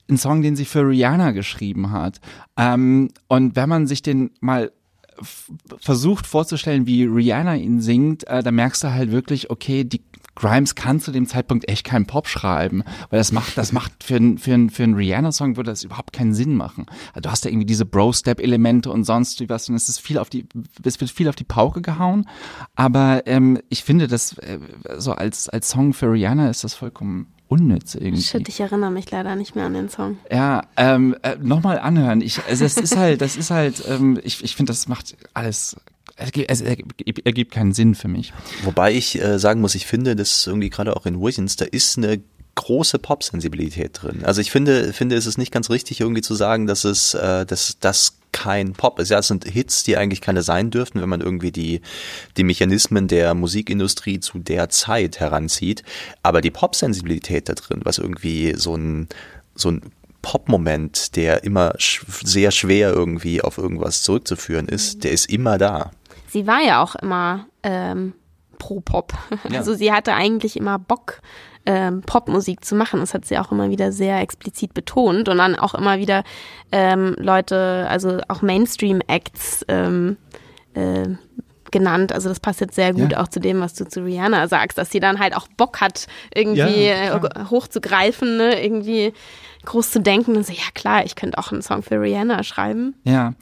[0.09, 2.21] ein Song, den sie für Rihanna geschrieben hat.
[2.57, 4.73] Ähm, und wenn man sich den mal
[5.81, 10.03] versucht vorzustellen, wie Rihanna ihn singt, äh, da merkst du halt wirklich, okay, die
[10.39, 14.17] Grimes kann zu dem Zeitpunkt echt keinen Pop schreiben, weil das macht, das macht für
[14.17, 16.87] einen für einen für einen Rihanna-Song würde das überhaupt keinen Sinn machen.
[17.09, 20.17] Also du hast da irgendwie diese Bro-Step-Elemente und sonst wie was und es ist viel
[20.17, 20.47] auf die,
[20.85, 22.29] es wird viel auf die Pauke gehauen,
[22.77, 24.61] aber ähm, ich finde, das äh,
[24.97, 28.23] so als als Song für Rihanna ist das vollkommen unnütz irgendwie.
[28.23, 30.19] Shit, ich erinnere mich leider nicht mehr an den Song.
[30.31, 32.21] Ja, ähm, äh, nochmal anhören.
[32.21, 35.77] Ich, also es ist halt, das ist halt, ähm, ich, ich finde, das macht alles,
[36.17, 38.33] es ergibt, keinen Sinn für mich.
[38.65, 41.97] Wobei ich äh, sagen muss, ich finde, dass irgendwie gerade auch in Wiggins, da ist
[41.97, 42.21] eine
[42.55, 44.25] große Pop-Sensibilität drin.
[44.25, 47.47] Also ich finde, finde, es ist nicht ganz richtig, irgendwie zu sagen, dass es, äh,
[47.47, 49.09] dass das kein Pop ist.
[49.09, 51.81] Ja, es sind Hits, die eigentlich keine sein dürften, wenn man irgendwie die,
[52.37, 55.83] die Mechanismen der Musikindustrie zu der Zeit heranzieht.
[56.23, 59.09] Aber die Pop-Sensibilität da drin, was irgendwie so ein,
[59.57, 65.29] so ein Pop-Moment, der immer sch sehr schwer irgendwie auf irgendwas zurückzuführen ist, der ist
[65.29, 65.91] immer da.
[66.29, 68.13] Sie war ja auch immer ähm,
[68.59, 69.15] pro Pop.
[69.51, 69.59] Ja.
[69.59, 71.23] Also sie hatte eigentlich immer Bock,
[71.71, 73.01] ähm, Popmusik zu machen.
[73.01, 76.25] Das hat sie auch immer wieder sehr explizit betont und dann auch immer wieder
[76.73, 80.17] ähm, Leute, also auch Mainstream-Acts ähm,
[80.73, 81.09] äh,
[81.71, 82.13] genannt.
[82.15, 83.21] Also das passt jetzt sehr gut Ja.
[83.21, 86.07] auch zu dem, was du zu Rihanna sagst, dass sie dann halt auch Bock hat,
[86.35, 88.65] irgendwie Ja, äh, hochzugreifen, ne?
[88.65, 89.13] irgendwie
[89.67, 92.95] groß zu denken und so, ja klar, ich könnte auch einen Song für Rihanna schreiben.
[93.05, 93.35] Ja.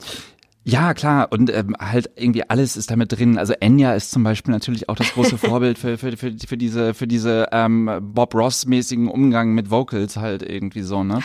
[0.68, 1.28] Ja, klar.
[1.30, 3.38] Und ähm, halt irgendwie alles ist damit drin.
[3.38, 6.92] Also Enya ist zum Beispiel natürlich auch das große Vorbild für, für, für, für diese,
[6.92, 11.20] für diese ähm, Bob Ross-mäßigen Umgang mit Vocals halt irgendwie so, ne?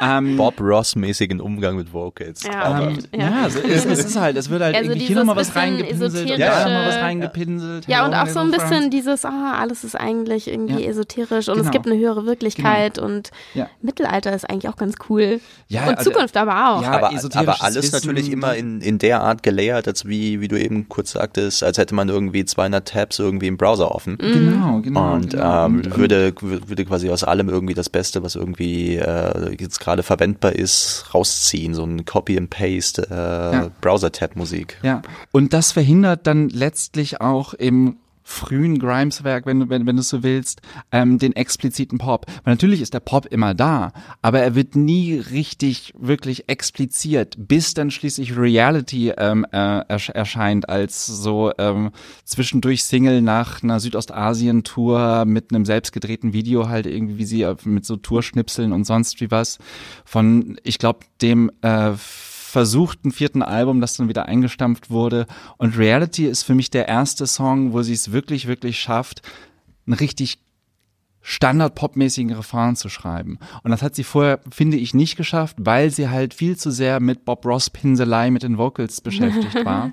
[0.00, 2.42] Ähm, Bob Ross-mäßigen Umgang mit Vocals.
[2.44, 2.98] Ja, Aber- okay.
[3.16, 5.54] ja, ja es, es, es ist halt, es wird halt Also irgendwie hier nochmal was
[5.56, 7.88] reingepinselt und da nochmal was reingepinselt.
[7.88, 8.90] Ja, und auch so ein bisschen friends.
[8.90, 10.90] dieses, ah, alles ist eigentlich irgendwie Ja.
[10.90, 11.70] esoterisch und es Genau.
[11.72, 13.68] gibt eine höhere Wirklichkeit und Ja.
[13.82, 15.40] Mittelalter ist eigentlich auch ganz cool.
[15.68, 16.82] Ja, und also- Zukunft aber auch.
[16.82, 20.48] Ja, aber, aber alles Wissen, natürlich immer in, in der Art gelayert, als wie, wie
[20.48, 24.16] du eben kurz sagtest, als hätte man irgendwie 200 Tabs irgendwie im Browser offen.
[24.18, 25.12] Genau, genau.
[25.14, 25.66] Und genau.
[25.66, 29.87] ähm, und- würde, würde quasi aus allem irgendwie das Beste, was irgendwie äh, jetzt gerade
[30.02, 31.74] verwendbar ist, rausziehen.
[31.74, 34.78] So ein Copy and Paste äh, Browser-Tab-Musik.
[34.82, 37.96] Ja, und das verhindert dann letztlich auch im
[38.28, 40.60] frühen Grimes-Werk, wenn du, wenn, wenn du so willst,
[40.92, 42.26] ähm, den expliziten Pop.
[42.44, 47.72] Weil natürlich ist der Pop immer da, aber er wird nie richtig, wirklich expliziert, bis
[47.72, 51.90] dann schließlich Reality ähm, äh, ersch erscheint als so ähm,
[52.24, 57.96] zwischendurch Single nach einer Südostasien-Tour mit einem selbstgedrehten Video halt irgendwie, wie sie mit so
[57.96, 59.58] Tourschnipseln und sonst wie was
[60.04, 61.92] von, ich glaube, dem äh,
[62.48, 65.26] versuchten vierten Album, das dann wieder eingestampft wurde.
[65.58, 69.20] Und Reality ist für mich der erste Song, wo sie es wirklich, wirklich schafft,
[69.86, 70.38] einen richtig
[71.20, 73.38] standard-popmäßigen Refrain zu schreiben.
[73.62, 77.00] Und das hat sie vorher, finde ich, nicht geschafft, weil sie halt viel zu sehr
[77.00, 79.92] mit Bob Ross Pinselei mit den Vocals beschäftigt war.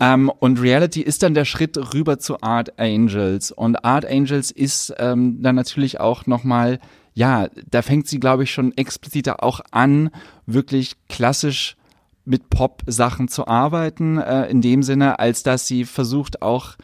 [0.00, 3.52] Ähm, und Reality ist dann der Schritt rüber zu Art Angels.
[3.52, 6.80] Und Art Angels ist ähm, dann natürlich auch nochmal,
[7.18, 10.10] ja, da fängt sie, glaube ich, schon expliziter auch an,
[10.46, 11.76] wirklich klassisch
[12.24, 16.76] mit Pop-Sachen zu arbeiten, äh, in dem Sinne, als dass sie versucht auch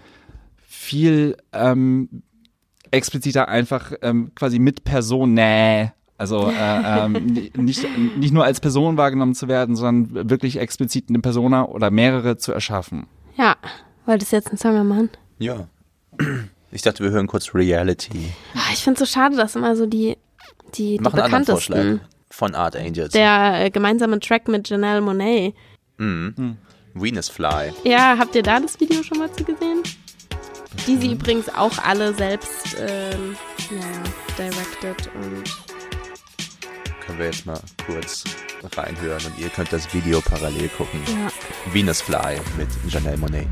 [0.66, 2.25] viel ähm,
[2.90, 7.12] expliziter einfach ähm, quasi mit Person, nee, also äh, ähm,
[7.57, 12.38] nicht, nicht nur als Person wahrgenommen zu werden, sondern wirklich explizit eine Persona oder mehrere
[12.38, 13.07] zu erschaffen.
[13.37, 13.55] Ja,
[14.05, 15.11] wolltest du jetzt einen Song machen?
[15.38, 15.68] Ja.
[16.75, 18.33] Ich dachte, wir hören kurz Reality.
[18.55, 20.17] Ah, Ich finde es so schade, dass immer so die,
[20.75, 22.09] die, die Mach einen anderen Vorschlag bekanntesten.
[22.31, 23.13] von Art Angels.
[23.13, 25.55] Der äh, gemeinsame Track mit Janelle Monet.
[25.99, 26.57] Mhm.
[26.95, 27.73] Venus Fly.
[27.85, 29.83] Ja, habt ihr da das Video schon mal zu gesehen?
[30.89, 33.37] Die sie übrigens auch alle selbst ähm,
[33.71, 34.03] ja,
[34.51, 35.45] directed und
[37.07, 38.25] Können wir jetzt mal kurz
[38.77, 41.01] reinhören und ihr könnt das Video parallel gucken.
[41.07, 41.31] ja.
[41.73, 43.47] Venus Fly mit Janelle Monet.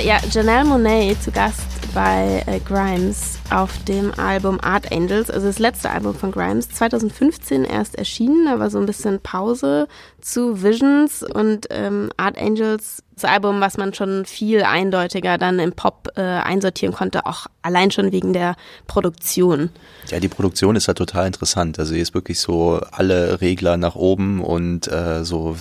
[0.00, 1.60] Äh, ja, Janelle Monet zu Gast
[1.94, 7.64] bei äh, Grimes auf dem Album Art Angels, also das letzte Album von Grimes, 2015
[7.64, 9.88] erst erschienen, da war so ein bisschen Pause
[10.20, 15.72] zu Visions und ähm, Art Angels, das Album, was man schon viel eindeutiger dann im
[15.72, 19.70] Pop äh, einsortieren konnte, auch allein schon wegen der Produktion.
[20.08, 21.78] Ja, die Produktion ist ja total interessant.
[21.78, 25.56] Also hier ist wirklich so alle Regler nach oben und äh, so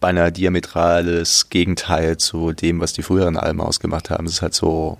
[0.00, 4.26] beinahe diametrales Gegenteil zu dem, was die früheren Alben ausgemacht haben.
[4.26, 4.98] Es ist halt so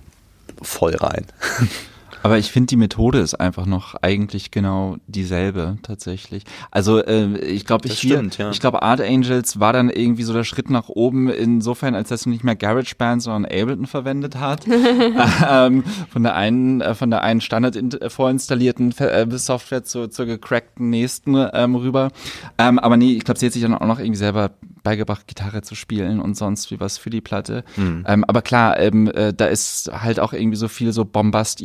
[0.61, 1.27] voll rein.
[2.23, 6.45] Aber ich finde, die Methode ist einfach noch eigentlich genau dieselbe tatsächlich.
[6.71, 8.51] Also äh, ich glaube, ich, hier- ja.
[8.51, 12.23] ich glaube, Art Angels war dann irgendwie so der Schritt nach oben insofern, als dass
[12.23, 14.67] du nicht mehr GarageBand, sondern Ableton verwendet hat.
[15.49, 20.27] ähm, von der einen, äh, von der einen Standard äh, vorinstallierten äh, Software zur, zur
[20.27, 22.11] gecrackten nächsten ähm, rüber.
[22.59, 24.51] Ähm, aber nee, ich glaube, sie hat sich dann auch noch irgendwie selber
[24.83, 27.65] beigebracht, Gitarre zu spielen und sonst wie was für die Platte.
[27.77, 28.05] Mhm.
[28.07, 31.61] Ähm, aber klar, ähm, äh, da ist halt auch irgendwie so viel so Bombast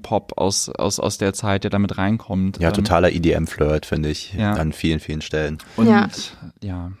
[0.00, 2.58] EDM-Pop aus, aus, aus der Zeit, der damit reinkommt.
[2.58, 4.52] Ja, Ähm, totaler EDM-Flirt, finde ich, Ja.
[4.52, 5.58] an vielen, vielen Stellen.
[5.76, 6.08] Und Ja.
[6.62, 6.92] ja.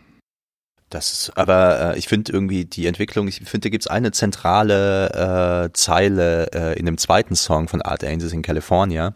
[0.90, 5.68] Das ist, aber äh, ich finde irgendwie die Entwicklung, ich finde, da gibt's eine zentrale
[5.68, 9.14] äh, Zeile äh, in dem zweiten Song von Art Angels in California,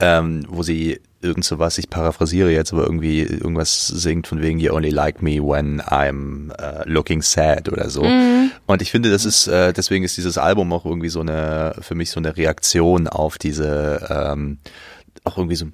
[0.00, 4.58] ähm, wo sie irgend so was, ich paraphrasiere jetzt, aber irgendwie irgendwas singt von wegen
[4.58, 8.02] You only like me when I'm äh, looking sad oder so.
[8.66, 11.94] Und ich finde, das ist, äh, deswegen ist dieses Album auch irgendwie so eine, für
[11.94, 14.58] mich so eine Reaktion auf diese, ähm,
[15.22, 15.66] auch irgendwie so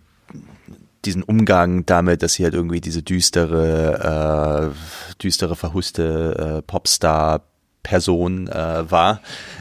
[1.05, 7.50] diesen Umgang damit, dass sie halt irgendwie diese düstere, äh, düstere, verhusste äh, Popstar
[7.83, 9.21] Person äh, war.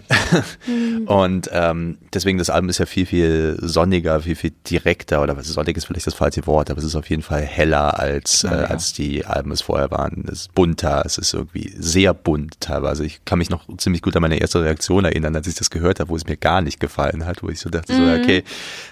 [1.05, 5.47] und ähm, deswegen das Album ist ja viel, viel sonniger, viel, viel direkter oder was
[5.47, 8.47] sonnig ist vielleicht das falsche Wort, aber es ist auf jeden Fall heller als, äh,
[8.47, 8.71] Knalliger.
[8.71, 10.25] als die Alben es vorher waren.
[10.27, 13.05] Es ist bunter, es ist irgendwie sehr bunt teilweise.
[13.05, 15.99] Ich kann mich noch ziemlich gut an meine erste Reaktion erinnern, als ich das gehört
[15.99, 18.43] habe, wo es mir gar nicht gefallen hat, wo ich so dachte, so, okay,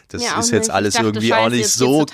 [0.10, 0.76] das Ja, ist jetzt nicht.
[0.76, 2.06] alles dachte, irgendwie scheiße, auch nicht so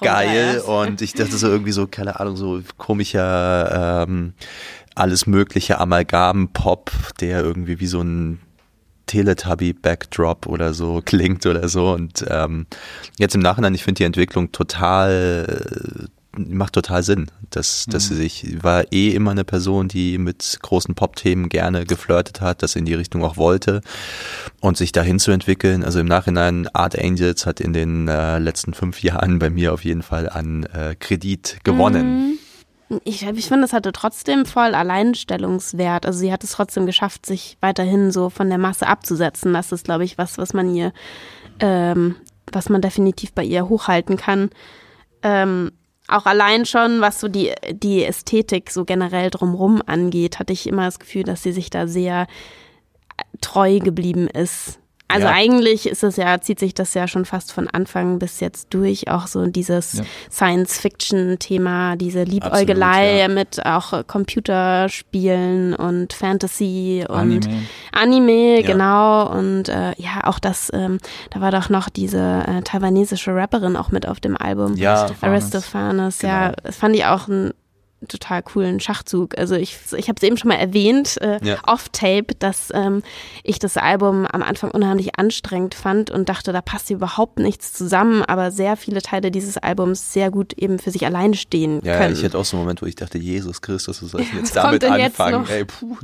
[0.00, 4.32] geil und ich dachte so irgendwie so, keine Ahnung, so komischer ähm,
[4.94, 8.40] alles mögliche Amalgam-Pop, der irgendwie wie so ein
[9.06, 12.66] Teletubby-Backdrop oder so klingt oder so und ähm,
[13.18, 18.14] jetzt im Nachhinein, ich finde die Entwicklung total äh, macht total Sinn, dass, dass sie
[18.14, 22.84] sich, war eh immer eine Person, die mit großen Pop-Themen gerne geflirtet hat, das in
[22.84, 23.80] die Richtung auch wollte
[24.60, 25.82] und sich dahin zu entwickeln.
[25.82, 29.84] Also im Nachhinein, Art Angels hat in den äh, letzten fünf Jahren bei mir auf
[29.84, 32.38] jeden Fall an äh, Kredit gewonnen.
[33.04, 36.06] Ich, ich finde, es hatte trotzdem voll Alleinstellungswert.
[36.06, 39.52] Also sie hat es trotzdem geschafft, sich weiterhin so von der Masse abzusetzen.
[39.52, 40.92] Das ist, glaube ich, was, was man ihr,
[41.60, 42.16] ähm,
[42.50, 44.50] was man definitiv bei ihr hochhalten kann.
[45.22, 45.70] Ähm,
[46.08, 50.86] auch allein schon, was so die, die Ästhetik so generell drumrum angeht, hatte ich immer
[50.86, 52.26] das Gefühl, dass sie sich da sehr
[53.40, 54.79] treu geblieben ist.
[55.12, 55.32] Also Ja.
[55.34, 59.08] eigentlich ist es ja, zieht sich das ja schon fast von Anfang bis jetzt durch,
[59.08, 60.04] auch so dieses Ja.
[60.30, 67.62] Science-Fiction-Thema, diese Liebäugelei Absolut, mit auch Computerspielen und Fantasy und Anime.
[67.92, 68.66] Anime, Ja.
[68.66, 69.30] genau.
[69.30, 70.98] Und äh, ja, auch das, ähm,
[71.30, 74.76] da war doch noch diese äh, taiwanesische Rapperin auch mit auf dem Album.
[74.76, 75.08] Ja.
[75.20, 76.46] Aristophanes, ja.
[76.50, 76.56] Genau.
[76.62, 77.52] Das fand ich auch ein
[78.08, 79.36] total coolen Schachzug.
[79.38, 81.58] Also ich, ich habe es eben schon mal erwähnt, äh, Ja.
[81.66, 83.02] off-tape, dass ähm,
[83.42, 88.22] ich das Album am Anfang unheimlich anstrengend fand und dachte, da passt überhaupt nichts zusammen,
[88.22, 92.14] aber sehr viele Teile dieses Albums sehr gut eben für sich allein stehen Ja, können.
[92.14, 94.56] ich hatte auch so einen Moment, wo ich dachte, Jesus Christus, was soll ich jetzt
[94.56, 95.46] damit jetzt anfangen?
[95.48, 95.96] Ey, puh.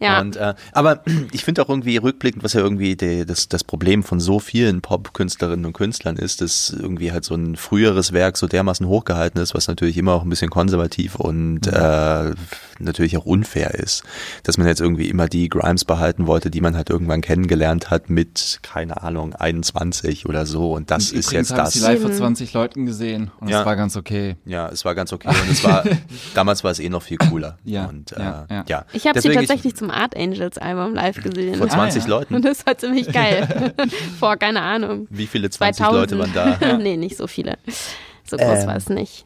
[0.00, 0.20] ja.
[0.20, 4.02] Und, äh, aber ich finde auch irgendwie rückblickend, was ja irgendwie die, das, das Problem
[4.02, 8.46] von so vielen Pop-Künstlerinnen und Künstlern ist, dass irgendwie halt so ein früheres Werk so
[8.46, 12.34] dermaßen hochgehalten ist, was natürlich immer auch ein bisschen konservativ und äh,
[12.78, 14.04] natürlich auch unfair ist.
[14.44, 18.10] Dass man jetzt irgendwie immer die Grimes behalten wollte, die man halt irgendwann kennengelernt hat
[18.10, 20.72] mit, keine Ahnung, 21 oder so.
[20.72, 21.74] Und das ist Übrigens jetzt habe das.
[21.74, 23.60] ich sie live vor 20 Leuten gesehen und Ja.
[23.60, 24.36] es war ganz okay.
[24.44, 25.28] Ja, es war ganz okay.
[25.28, 25.84] Und es war,
[26.34, 27.58] damals war es eh noch viel cooler.
[27.64, 28.64] Ja, Und, äh, ja, ja.
[28.68, 28.84] ja.
[28.92, 31.56] Ich habe sie tatsächlich zum Art Angels Album live gesehen.
[31.56, 32.08] Vor 20 ja.
[32.08, 32.34] Leuten.
[32.34, 33.74] Und das war ziemlich geil.
[34.18, 35.06] Vor, keine Ahnung.
[35.10, 36.10] Wie viele 20 2000.
[36.20, 36.76] Leute waren da?
[36.78, 37.58] nee, nicht so viele.
[38.28, 39.24] So groß Ähm, war es nicht.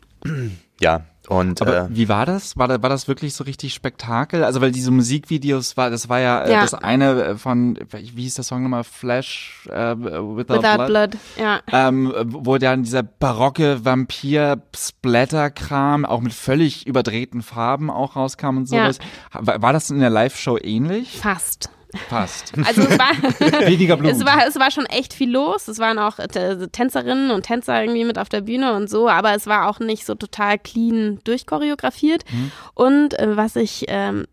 [0.80, 2.56] Ja, und Aber äh, wie war das?
[2.56, 2.82] War, da?
[2.82, 4.42] war das wirklich so richtig Spektakel?
[4.44, 6.60] Also weil diese Musikvideos war, das war ja, äh, Ja.
[6.60, 8.82] das eine äh, von, wie hieß der Song nochmal?
[8.84, 10.86] Flash äh, Without, Without Blood.
[10.86, 11.60] Blood, ja.
[11.72, 18.92] Ähm, wo dann dieser barocke Vampir-Splatter-Kram auch mit völlig überdrehten Farben auch rauskam und Ja.
[18.92, 18.98] sowas.
[19.32, 21.18] War, war das in der Live-Show ähnlich?
[21.20, 21.70] Fast.
[22.08, 22.52] Fast.
[22.64, 23.10] Also es war,
[23.66, 24.12] Weniger Blut.
[24.12, 25.68] es war, es war schon echt viel los.
[25.68, 29.34] Es waren auch äh, Tänzerinnen und Tänzer irgendwie mit auf der Bühne und so, aber
[29.34, 32.24] es war auch nicht so total clean durchchoreografiert.
[32.30, 32.52] Mhm.
[32.74, 34.26] Und äh, was ich ähm,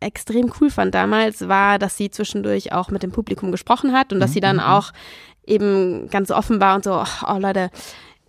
[0.00, 4.20] extrem cool fand damals, war, dass sie zwischendurch auch mit dem Publikum gesprochen hat und
[4.20, 4.92] dass sie Mhm, dann auch
[5.46, 7.70] eben ganz offen war und so, oh, oh Leute,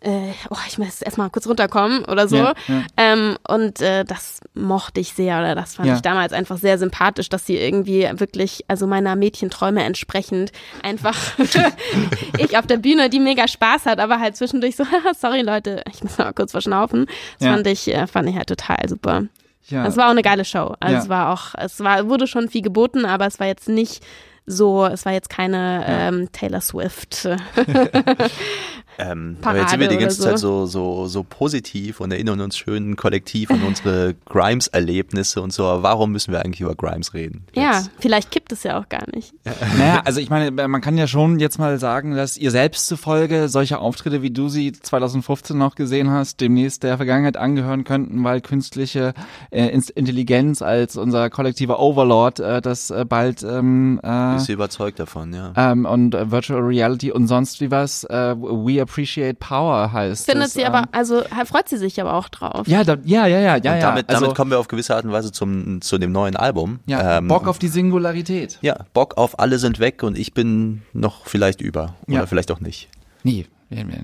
[0.03, 2.35] äh, oh, ich muss erstmal kurz runterkommen oder so.
[2.37, 2.83] Ja, ja.
[2.97, 5.95] Ähm, und äh, das mochte ich sehr oder das fand Ja.
[5.95, 10.51] ich damals einfach sehr sympathisch, dass sie irgendwie wirklich, also meiner Mädchenträume entsprechend,
[10.83, 11.17] einfach
[12.37, 14.83] ich auf der Bühne, die mega Spaß hat, aber halt zwischendurch so,
[15.19, 17.05] sorry Leute, ich muss mal kurz verschnaufen.
[17.39, 17.53] Das Ja.
[17.53, 19.23] fand ich, äh, fand ich halt total super.
[19.67, 19.85] ja.
[19.87, 20.75] Es war auch eine geile Show.
[20.79, 21.01] Also Ja.
[21.01, 24.03] es war auch, es war, wurde schon viel geboten, aber es war jetzt nicht
[24.45, 27.29] so, es war jetzt keine ähm, Taylor Swift.
[28.97, 32.41] Ähm, aber jetzt sind wir die ganze oder Zeit so, so, so positiv und erinnern
[32.41, 35.65] uns schön kollektiv an unsere Grimes-Erlebnisse und so.
[35.65, 37.45] Aber warum müssen wir eigentlich über Grimes reden?
[37.53, 37.91] ja, Jetzt?
[37.99, 39.33] vielleicht kippt es ja auch gar nicht.
[39.77, 43.49] Naja, also ich meine, man kann ja schon jetzt mal sagen, dass ihr selbst zufolge
[43.49, 48.41] solche Auftritte, wie du sie 2015 noch gesehen hast, demnächst der Vergangenheit angehören könnten, weil
[48.41, 49.13] künstliche
[49.49, 54.99] äh, Intelligenz als unser kollektiver Overlord äh, das äh, bald ähm, äh, Bist du überzeugt
[54.99, 55.53] davon, ja?
[55.55, 60.25] ähm, und äh, Virtual Reality und sonst wie was äh, We Appreciate Power heißt.
[60.25, 62.67] Findet es, sie ähm, aber, also freut sie sich aber auch drauf.
[62.67, 63.79] ja, da, ja, ja, ja, ja, und ja.
[63.79, 66.79] damit, also, damit kommen wir auf gewisse Art und Weise zum, zu dem neuen Album.
[66.85, 68.59] ja, Ähm, Bock auf die Singularität.
[68.61, 71.95] Ja, Bock auf alle sind weg und ich bin noch vielleicht über.
[72.07, 72.25] Oder Ja.
[72.25, 72.89] vielleicht auch nicht.
[73.23, 74.03] Nee, werden wir.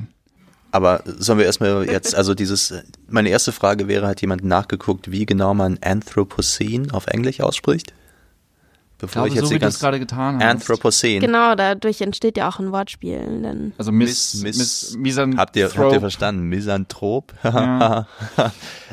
[0.71, 2.73] Aber sollen wir erstmal jetzt, also dieses,
[3.07, 7.93] meine erste Frage wäre, hat jemand nachgeguckt, wie genau man Anthropocene auf Englisch ausspricht?
[8.99, 10.43] Bevor Ich ich, glaube, jetzt so wie gerade getan hast.
[10.43, 11.19] Anthropocene.
[11.25, 13.19] Genau, dadurch entsteht ja auch ein Wortspiel.
[13.19, 15.39] Denn Also Miss, Miss- Miss, Misanthrop.
[15.39, 16.43] Habt ihr, habt ihr verstanden?
[16.43, 17.33] Misanthrop.
[17.43, 18.07] Ja.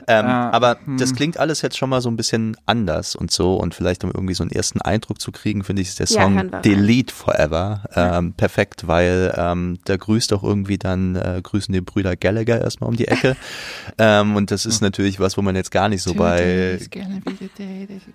[0.06, 0.98] ähm, Ja, aber hm.
[0.98, 3.54] das klingt alles jetzt schon mal so ein bisschen anders und so.
[3.56, 6.22] Und vielleicht, um irgendwie so einen ersten Eindruck zu kriegen, finde ich, ist der Ja,
[6.22, 6.62] Song rein.
[6.62, 12.16] Delete Forever ähm, perfekt, weil ähm, da grüßt auch irgendwie dann, äh, grüßen die Brüder
[12.16, 13.36] Gallagher erstmal um die Ecke.
[13.98, 16.78] ähm, und das ist natürlich was, wo man jetzt gar nicht so bei,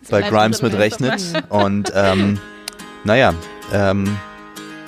[0.09, 1.43] bei Grimes drin, mit weißt du rechnet.
[1.49, 2.37] Und ähm,
[3.03, 3.33] naja,
[3.73, 4.17] ähm,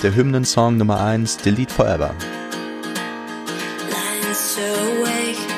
[0.01, 2.13] der Hymnensong Nummer eins, Delete Forever.
[3.89, 5.53] Lying so awake,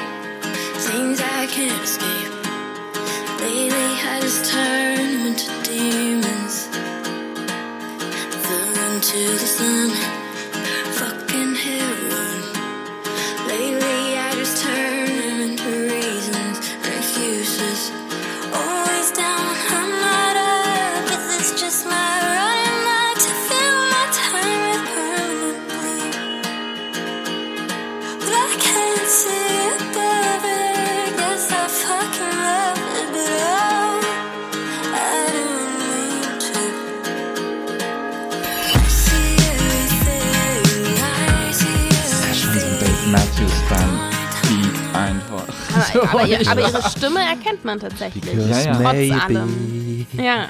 [46.11, 48.23] aber, ihr, aber ihre Stimme erkennt man tatsächlich.
[48.25, 48.75] Ja, ja.
[48.75, 50.05] Trotz allem.
[50.17, 50.47] Ja.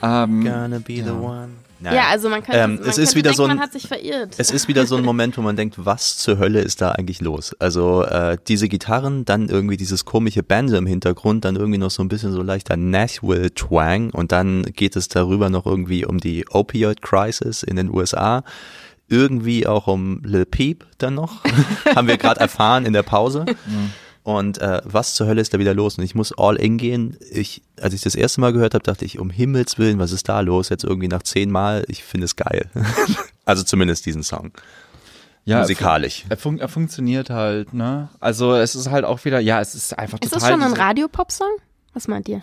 [0.00, 1.48] Ähm, Gonna be the one.
[1.82, 3.72] ja, also man könnte, Ähm, man es könnte ist wieder denken, so ein- man hat
[3.72, 4.34] sich verirrt.
[4.38, 7.20] Es ist wieder so ein Moment, wo man denkt, was zur Hölle ist da eigentlich
[7.20, 7.54] los?
[7.58, 12.02] Also äh, diese Gitarren, dann irgendwie dieses komische Banjo im Hintergrund, dann irgendwie noch so
[12.02, 17.62] ein bisschen so leichter Nashville-Twang und dann geht es darüber noch irgendwie um die Opioid-Crisis
[17.64, 18.44] in den USA.
[19.08, 21.42] Irgendwie auch um Lil Peep dann noch,
[21.96, 23.46] haben wir gerade erfahren in der Pause.
[24.28, 25.96] Und äh, was zur Hölle ist da wieder los?
[25.96, 27.16] Und ich muss all in gehen.
[27.30, 30.28] Ich, als ich das erste Mal gehört habe, dachte ich, um Himmels Willen, was ist
[30.28, 30.68] da los?
[30.68, 32.68] Jetzt irgendwie nach zehn Mal, ich finde es geil.
[33.46, 34.52] also zumindest diesen Song.
[35.46, 36.26] ja, Musikalisch.
[36.28, 38.10] Er, fun er funktioniert halt, ne?
[38.20, 40.50] Also es ist halt auch wieder, ja, es ist einfach ist total.
[40.50, 41.56] das schon ein Radiopop-Song?
[41.94, 42.42] Was meint ihr?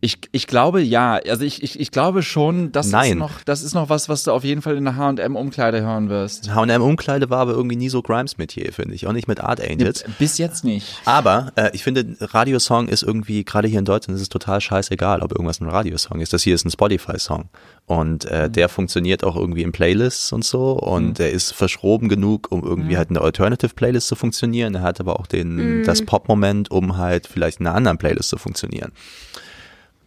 [0.00, 3.16] Ich, ich glaube ja, also ich, ich, ich glaube schon, das ist Nein.
[3.16, 6.10] noch, das ist noch was, was du auf jeden Fall in der H&M Umkleide hören
[6.10, 6.54] wirst.
[6.54, 9.06] H&M Umkleide war aber irgendwie nie so Grimes Metier, finde ich.
[9.06, 10.04] Auch nicht mit Art Angels.
[10.18, 11.00] Bis jetzt nicht.
[11.06, 15.22] Aber äh, ich finde, Radiosong ist irgendwie, gerade hier in Deutschland, ist es total scheißegal,
[15.22, 16.32] ob irgendwas ein Radiosong ist.
[16.32, 17.48] Das hier ist ein Spotify-Song.
[17.86, 20.72] Und äh, der funktioniert auch irgendwie in Playlists und so.
[20.72, 24.74] Und der ist verschroben genug, um irgendwie halt eine Alternative-Playlist zu funktionieren.
[24.74, 28.36] Er hat aber auch den, das Pop-Moment, um halt vielleicht in einer anderen Playlist zu
[28.36, 28.92] funktionieren.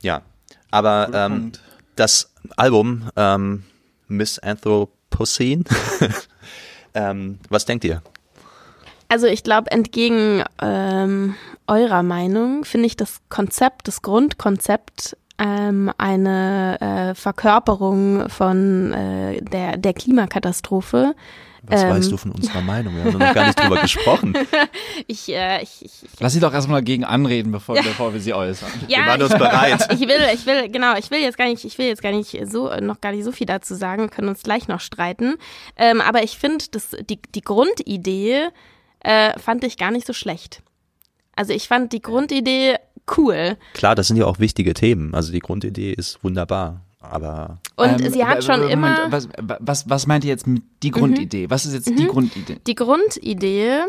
[0.01, 0.21] Ja.
[0.71, 1.51] Aber ähm,
[1.95, 3.63] das Album ähm,
[4.07, 5.63] Miss Anthropocene,
[6.93, 8.01] ähm, was denkt ihr?
[9.07, 11.35] Also ich glaube, entgegen ähm,
[11.67, 19.77] eurer Meinung finde ich das Konzept, das Grundkonzept ähm, eine äh, Verkörperung von äh, der,
[19.77, 21.15] der Klimakatastrophe.
[21.63, 21.89] Was Ähm.
[21.89, 22.95] weißt du von unserer Meinung?
[22.95, 24.33] Wir haben noch gar nicht drüber gesprochen.
[25.07, 28.69] Ich, äh, ich, ich, Lass sie doch erstmal dagegen anreden, bevor, bevor wir sie äußern.
[28.87, 29.87] ja, Wir waren ich, uns bereit.
[29.93, 32.37] ich will, ich will, genau, ich will jetzt gar nicht, ich will jetzt gar nicht
[32.49, 35.35] so, noch gar nicht so viel dazu sagen, wir können uns gleich noch streiten.
[35.75, 38.47] Ähm, aber ich finde, dass die, die Grundidee
[39.01, 40.61] äh, fand ich gar nicht so schlecht.
[41.35, 42.75] Also ich fand die Grundidee
[43.17, 43.57] cool.
[43.73, 45.15] Klar, das sind ja auch wichtige Themen.
[45.15, 46.81] Also die Grundidee ist wunderbar.
[47.01, 49.07] Aber Und Ähm, sie hat schon w- immer.
[49.07, 49.29] Moment, was,
[49.59, 51.49] was, was meint ihr jetzt mit die Grundidee?
[51.49, 52.57] Was ist jetzt die Grundidee?
[52.67, 53.83] Die Grundidee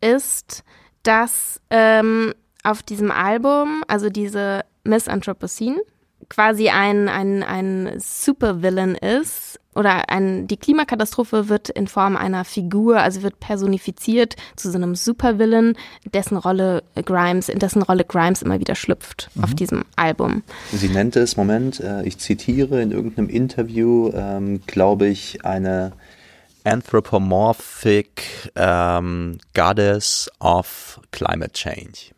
[0.00, 0.62] ist,
[1.02, 5.80] dass ähm, auf diesem Album, also diese Miss Anthropocene,
[6.28, 13.00] quasi ein, ein, ein Supervillain ist oder ein, die Klimakatastrophe wird in Form einer Figur,
[13.00, 15.74] also wird personifiziert zu so einem Supervillain,
[16.12, 20.42] dessen Rolle Grimes, in dessen Rolle Grimes immer wieder schlüpft auf diesem Album.
[20.72, 25.92] sie nennt es, Moment, äh, ich zitiere in irgendeinem Interview, ähm, glaube ich, eine
[26.64, 32.12] anthropomorphic ähm, goddess of climate change.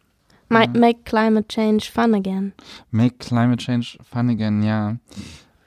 [0.48, 2.52] Ma- Make climate change fun again.
[2.90, 4.96] Make climate change fun again, ja.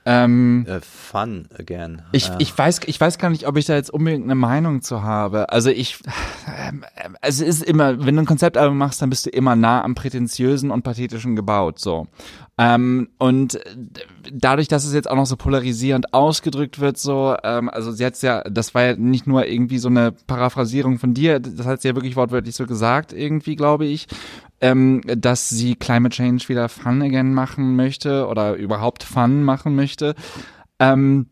[0.09, 2.01] Ähm, Äh, fun again.
[2.13, 4.81] Ich, äh, ich, weiß, ich weiß gar nicht, ob ich da jetzt unbedingt eine Meinung
[4.81, 5.49] zu habe.
[5.49, 5.99] Also ich,
[7.21, 9.95] also es ist immer, wenn du ein Konzeptalbum machst, dann bist du immer nah am
[9.95, 12.07] Prätentiösen und Pathetischen gebaut, so.
[12.59, 13.59] Ähm, und
[14.31, 18.23] dadurch, dass es jetzt auch noch so polarisierend ausgedrückt wird, so, ähm, also sie hat's
[18.23, 21.89] ja, das war ja nicht nur irgendwie so eine Paraphrasierung von dir, das hat sie
[21.89, 24.07] ja wirklich wortwörtlich so gesagt, irgendwie, glaube ich,
[24.59, 30.15] ähm, dass sie Climate Change wieder Fun again machen möchte oder überhaupt Fun machen möchte.
[30.79, 31.27] Ähm,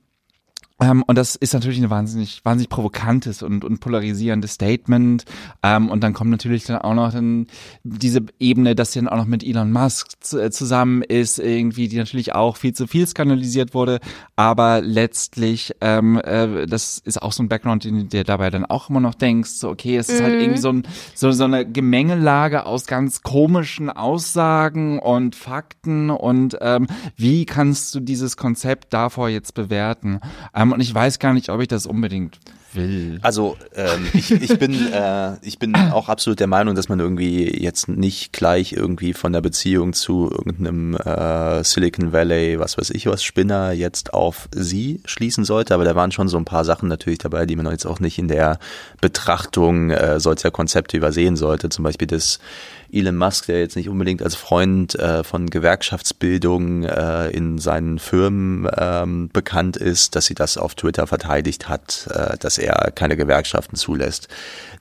[0.81, 5.23] Ähm, und das ist natürlich ein wahnsinnig, wahnsinnig provokantes und, und polarisierendes Statement.
[5.63, 7.47] Ähm, und dann kommt natürlich dann auch noch dann
[7.83, 11.87] diese Ebene, dass sie dann auch noch mit Elon Musk zu, äh, zusammen ist, irgendwie,
[11.87, 13.99] die natürlich auch viel zu viel skandalisiert wurde.
[14.35, 18.65] Aber letztlich, ähm, äh, das ist auch so ein Background, den du dir dabei dann
[18.65, 21.65] auch immer noch denkst, so, okay, es ist halt irgendwie so, ein, so, so eine
[21.65, 29.29] Gemengelage aus ganz komischen Aussagen und Fakten und ähm, wie kannst du dieses Konzept davor
[29.29, 30.19] jetzt bewerten?
[30.53, 32.39] Ähm, und ich weiß gar nicht, ob ich das unbedingt
[32.75, 33.19] will.
[33.21, 37.61] Also ähm, ich, ich bin äh, ich bin auch absolut der Meinung, dass man irgendwie
[37.61, 43.07] jetzt nicht gleich irgendwie von der Beziehung zu irgendeinem äh, Silicon Valley, was weiß ich
[43.07, 46.89] was Spinner jetzt auf sie schließen sollte, aber da waren schon so ein paar Sachen
[46.89, 48.59] natürlich dabei, die man jetzt auch nicht in der
[49.01, 51.69] Betrachtung äh, solcher Konzepte übersehen sollte.
[51.69, 52.39] Zum Beispiel das
[52.95, 58.69] Elon Musk, der jetzt nicht unbedingt als Freund äh, von Gewerkschaftsbildung äh, in seinen Firmen
[58.77, 63.75] ähm, bekannt ist, dass sie das auf Twitter verteidigt hat, äh, dass er keine Gewerkschaften
[63.75, 64.29] zulässt.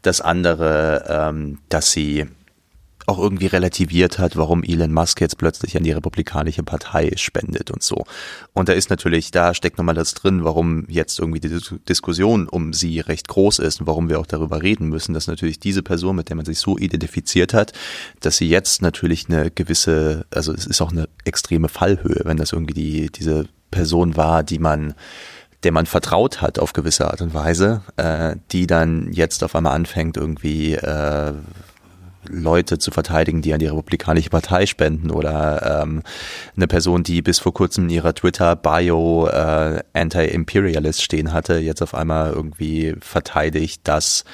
[0.03, 2.27] Das andere, ähm, dass sie
[3.07, 7.83] auch irgendwie relativiert hat, warum Elon Musk jetzt plötzlich an die Republikanische Partei spendet und
[7.83, 8.05] so.
[8.53, 12.49] Und da ist natürlich, da steckt nochmal das drin, warum jetzt irgendwie die Dis- Diskussion
[12.49, 15.83] um sie recht groß ist und warum wir auch darüber reden müssen, dass natürlich diese
[15.83, 17.73] Person, mit der man sich so identifiziert hat,
[18.21, 22.53] dass sie jetzt natürlich eine gewisse, also es ist auch eine extreme Fallhöhe, wenn das
[22.53, 24.95] irgendwie die, diese Person war, die man
[25.65, 29.75] der man vertraut hat auf gewisse Art und Weise, äh, die dann jetzt auf einmal
[29.75, 31.33] anfängt, irgendwie äh,
[32.29, 36.03] Leute zu verteidigen, die an die Republikanische Partei spenden oder ähm,
[36.57, 41.95] eine Person, die bis vor kurzem in ihrer Twitter-Bio äh, Anti-Imperialist stehen hatte, jetzt auf
[41.95, 44.25] einmal irgendwie verteidigt, dass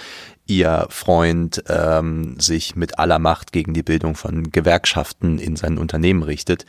[0.46, 6.22] ihr Freund ähm, sich mit aller Macht gegen die Bildung von Gewerkschaften in seinen Unternehmen
[6.22, 6.66] richtet.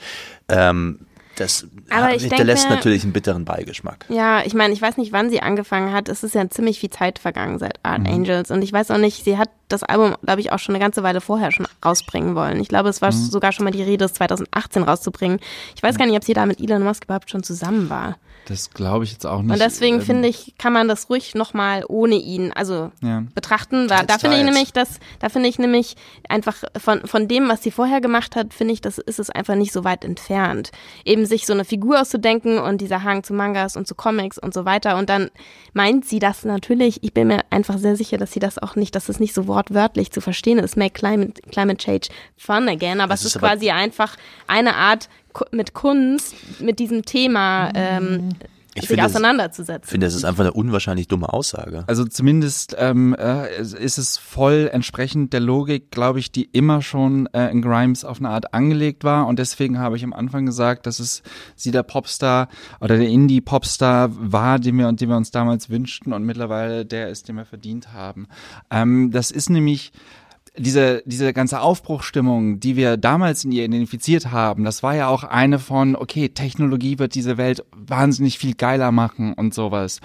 [0.47, 0.99] Ähm,
[1.41, 4.05] das Aber ich hinterlässt denke mir- natürlich einen bitteren Beigeschmack.
[4.09, 6.07] Ja, ich meine, ich weiß nicht, wann sie angefangen hat.
[6.09, 8.07] Es ist ja ziemlich viel Zeit vergangen seit Art Mhm.
[8.13, 8.51] Angels.
[8.51, 11.03] Und ich weiß auch nicht, sie hat das Album, glaube ich, auch schon eine ganze
[11.03, 12.59] Weile vorher schon rausbringen wollen.
[12.59, 13.17] Ich glaube, es war Mhm.
[13.29, 15.39] sogar schon mal die Rede, es 2018 rauszubringen.
[15.75, 18.17] Ich weiß gar nicht, ob sie da mit Elon Musk überhaupt schon zusammen war.
[18.45, 19.51] Das glaube ich jetzt auch nicht.
[19.51, 23.23] Und deswegen Ähm, finde ich, kann man das ruhig nochmal ohne ihn, also Ja.
[23.35, 23.87] betrachten.
[23.87, 25.95] Da, Teils, da finde ich nämlich, dass, da finde ich nämlich
[26.27, 29.55] einfach von, von dem, was sie vorher gemacht hat, finde ich, das ist es einfach
[29.55, 30.71] nicht so weit entfernt.
[31.05, 34.53] Eben sich so eine Figur auszudenken und dieser Hang zu Mangas und zu Comics und
[34.53, 34.97] so weiter.
[34.97, 35.29] Und dann
[35.73, 38.95] meint sie das natürlich, ich bin mir einfach sehr sicher, dass sie das auch nicht,
[38.95, 40.75] dass es nicht so wortwörtlich zu verstehen ist.
[40.77, 43.01] Make climate, climate change fun again.
[43.01, 44.17] Aber Das es ist ist aber- quasi einfach
[44.47, 45.09] eine Art,
[45.51, 48.29] mit Kunst, mit diesem Thema ähm,
[48.73, 49.83] Ich sich finde, auseinanderzusetzen.
[49.83, 51.83] Ich finde, das ist einfach eine unwahrscheinlich dumme Aussage.
[51.87, 57.27] Also zumindest ähm, äh, ist es voll entsprechend der Logik, glaube ich, die immer schon
[57.33, 59.27] äh, in Grimes auf eine Art angelegt war.
[59.27, 61.21] Und deswegen habe ich am Anfang gesagt, dass es
[61.55, 62.47] sie der Popstar
[62.79, 67.27] oder der Indie-Popstar war, den wir, den wir uns damals wünschten und mittlerweile der ist,
[67.27, 68.27] den wir verdient haben.
[68.69, 69.91] Ähm, das ist nämlich
[70.57, 75.23] diese, diese ganze Aufbruchstimmung, die wir damals in ihr identifiziert haben, das war ja auch
[75.23, 80.01] eine von, okay, Technologie wird diese Welt wahnsinnig viel geiler machen und sowas.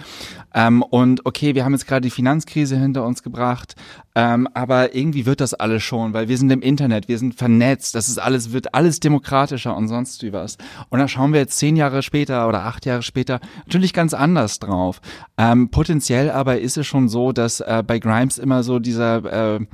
[0.54, 3.74] Ähm, und okay, wir haben jetzt gerade die Finanzkrise hinter uns gebracht,
[4.14, 7.96] ähm, aber irgendwie wird das alles schon, weil wir sind im Internet, wir sind vernetzt,
[7.96, 10.58] das ist alles, wird alles demokratischer und sonst wie was.
[10.90, 14.60] Und da schauen wir jetzt zehn Jahre später oder acht Jahre später natürlich ganz anders
[14.60, 15.00] drauf.
[15.36, 19.66] Ähm, potenziell aber ist es schon so, dass äh, bei Grimes immer so dieser äh,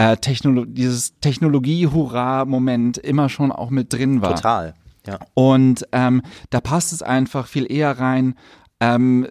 [0.00, 4.34] äh, Technolo dieses Technologie-Hurra-Moment immer schon auch mit drin war.
[4.34, 4.74] Total.
[5.06, 5.18] Ja.
[5.34, 8.34] Und ähm, da passt es einfach viel eher rein,
[8.80, 9.28] ähm,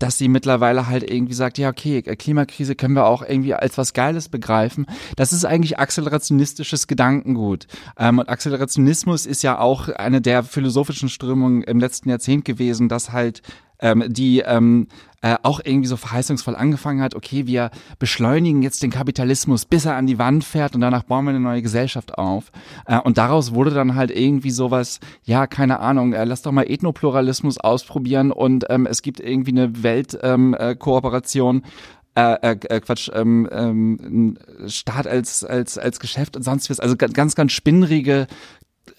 [0.00, 3.92] dass sie mittlerweile halt irgendwie sagt, ja, okay, Klimakrise können wir auch irgendwie als was
[3.92, 4.86] Geiles begreifen.
[5.14, 7.68] Das ist eigentlich akzelerationistisches Gedankengut.
[7.96, 13.12] Ähm, und Akzelerationismus ist ja auch eine der philosophischen Strömungen im letzten Jahrzehnt gewesen, dass
[13.12, 13.42] halt
[13.80, 14.88] ähm, die ähm,
[15.22, 19.96] äh, auch irgendwie so verheißungsvoll angefangen hat, okay, wir beschleunigen jetzt den Kapitalismus, bis er
[19.96, 22.50] an die Wand fährt und danach bauen wir eine neue Gesellschaft auf.
[22.86, 26.64] Äh, und daraus wurde dann halt irgendwie sowas, ja, keine Ahnung, äh, lass doch mal
[26.70, 31.56] Ethnopluralismus ausprobieren und ähm, es gibt irgendwie eine Weltkooperation.
[31.56, 36.68] Ähm, äh, äh, äh, äh, Quatsch, ähm, ähm, Staat als, als, als Geschäft und sonst
[36.68, 36.80] was.
[36.80, 38.26] Also ga- ganz, ganz spinnrige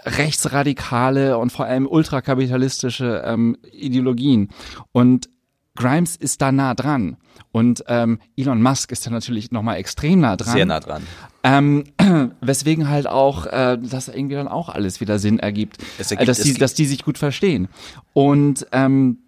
[0.06, 4.50] rechtsradikale und vor allem ultrakapitalistische ähm, Ideologien.
[4.92, 5.30] Und
[5.76, 7.18] Grimes ist da nah dran.
[7.52, 10.54] Und ähm, Elon Musk ist da natürlich nochmal extrem nah dran.
[10.54, 11.04] Sehr nah dran.
[11.44, 11.86] Ähm,
[12.42, 16.28] weswegen halt auch äh, das irgendwie dann auch alles wieder Sinn ergibt, Es äh, ergibt-
[16.28, 17.68] dass, die, dass die sich gut verstehen.
[18.14, 19.20] Und ähm,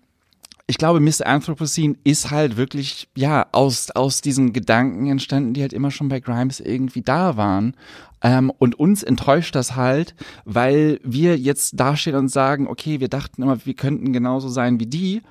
[0.73, 1.27] ich glaube, Mr.
[1.27, 6.19] Anthropocene ist halt wirklich, ja, aus, aus diesen Gedanken entstanden, die halt immer schon bei
[6.19, 7.75] Grimes irgendwie da waren.
[8.23, 10.15] Ähm, und uns enttäuscht das halt,
[10.45, 14.87] weil wir jetzt dastehen und sagen, okay, wir dachten immer, wir könnten genauso sein wie
[14.87, 15.21] die.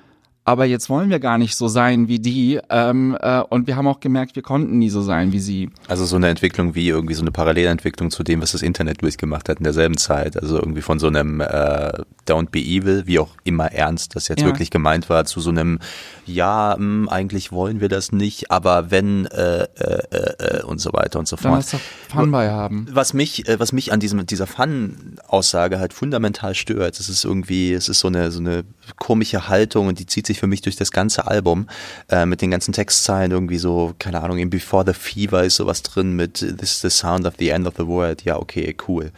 [0.45, 2.59] Aber jetzt wollen wir gar nicht so sein wie die.
[2.69, 5.69] Ähm, äh, und wir haben auch gemerkt, wir konnten nie so sein wie sie.
[5.87, 9.47] Also so eine Entwicklung wie irgendwie so eine Parallelentwicklung zu dem, was das Internet durchgemacht
[9.47, 10.35] hat in derselben Zeit.
[10.41, 11.93] Also irgendwie von so einem äh,
[12.27, 14.47] Don't be evil, wie auch immer ernst das jetzt Ja.
[14.47, 15.79] wirklich gemeint war, zu so einem
[16.25, 19.67] Ja, mh, eigentlich wollen wir das nicht, aber wenn äh, äh,
[20.11, 21.55] äh, äh, und so weiter und so Dann fort.
[21.57, 22.87] lass doch Fun bei haben.
[22.91, 27.73] Was mich, äh, was mich an diesem, dieser Fun-Aussage halt fundamental stört, es ist irgendwie,
[27.73, 28.63] es ist so eine, so eine
[28.97, 31.67] komische Haltung und die zieht sich für mich durch das ganze Album,
[32.09, 35.81] äh, mit den ganzen Textzeilen irgendwie so, keine Ahnung, in Before the Fever ist sowas
[35.83, 39.11] drin mit This is the sound of the end of the world, ja, okay, cool.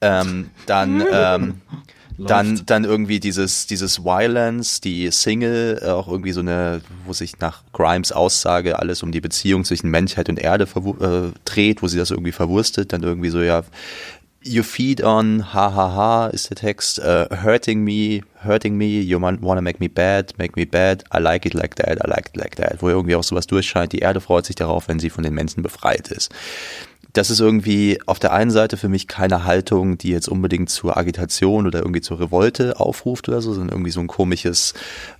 [0.00, 1.60] Ähm, dann, ähm,
[2.26, 7.38] dann, dann irgendwie dieses, dieses Violence, die Single, äh, auch irgendwie so eine, wo sich
[7.38, 11.98] nach Grimes Aussage alles um die Beziehung zwischen Menschheit und Erde äh, dreht, wo sie
[11.98, 13.62] das irgendwie verwurstet, dann irgendwie so, ja,
[14.44, 19.20] You feed on, ha ha ha, ist der Text, äh, hurting me, hurting me, you
[19.20, 22.30] want- wanna make me bad, make me bad, I like it like that, I like
[22.30, 25.10] it like that, wo irgendwie auch sowas durchscheint, die Erde freut sich darauf, wenn sie
[25.10, 26.30] von den Menschen befreit ist
[27.12, 30.96] das ist irgendwie auf der einen Seite für mich keine Haltung, die jetzt unbedingt zur
[30.96, 34.72] Agitation oder irgendwie zur Revolte aufruft oder so, sondern irgendwie so ein komisches,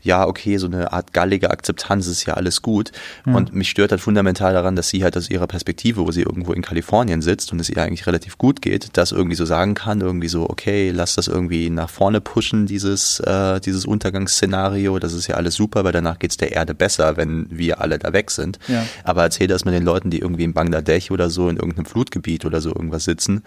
[0.03, 2.93] ja, okay, so eine Art gallige Akzeptanz ist ja alles gut.
[3.26, 6.53] Und mich stört halt fundamental daran, dass sie halt aus ihrer Perspektive, wo sie irgendwo
[6.53, 10.01] in Kalifornien sitzt und es ihr eigentlich relativ gut geht, das irgendwie so sagen kann,
[10.01, 15.26] irgendwie so, okay, lass das irgendwie nach vorne pushen, dieses, äh, dieses Untergangsszenario, das ist
[15.26, 18.59] ja alles super, weil danach geht's der Erde besser, wenn wir alle da weg sind.
[18.68, 18.84] Ja.
[19.05, 22.45] Aber erzähl das mal den Leuten, die irgendwie in Bangladesch oder so in irgendeinem Flutgebiet
[22.45, 23.43] oder so irgendwas sitzen.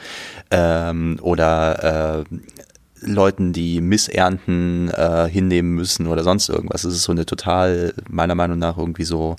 [0.52, 2.38] Ähm, oder äh,
[3.02, 6.84] Leuten, die Missernten äh, hinnehmen müssen oder sonst irgendwas.
[6.84, 9.36] Es ist so eine total, meiner Meinung nach, irgendwie so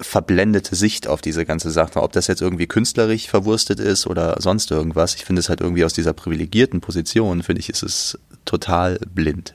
[0.00, 2.02] verblendete Sicht auf diese ganze Sache.
[2.02, 5.14] Ob das jetzt irgendwie künstlerisch verwurstet ist oder sonst irgendwas.
[5.14, 9.54] Ich finde es halt irgendwie aus dieser privilegierten Position, finde ich, ist es total blind.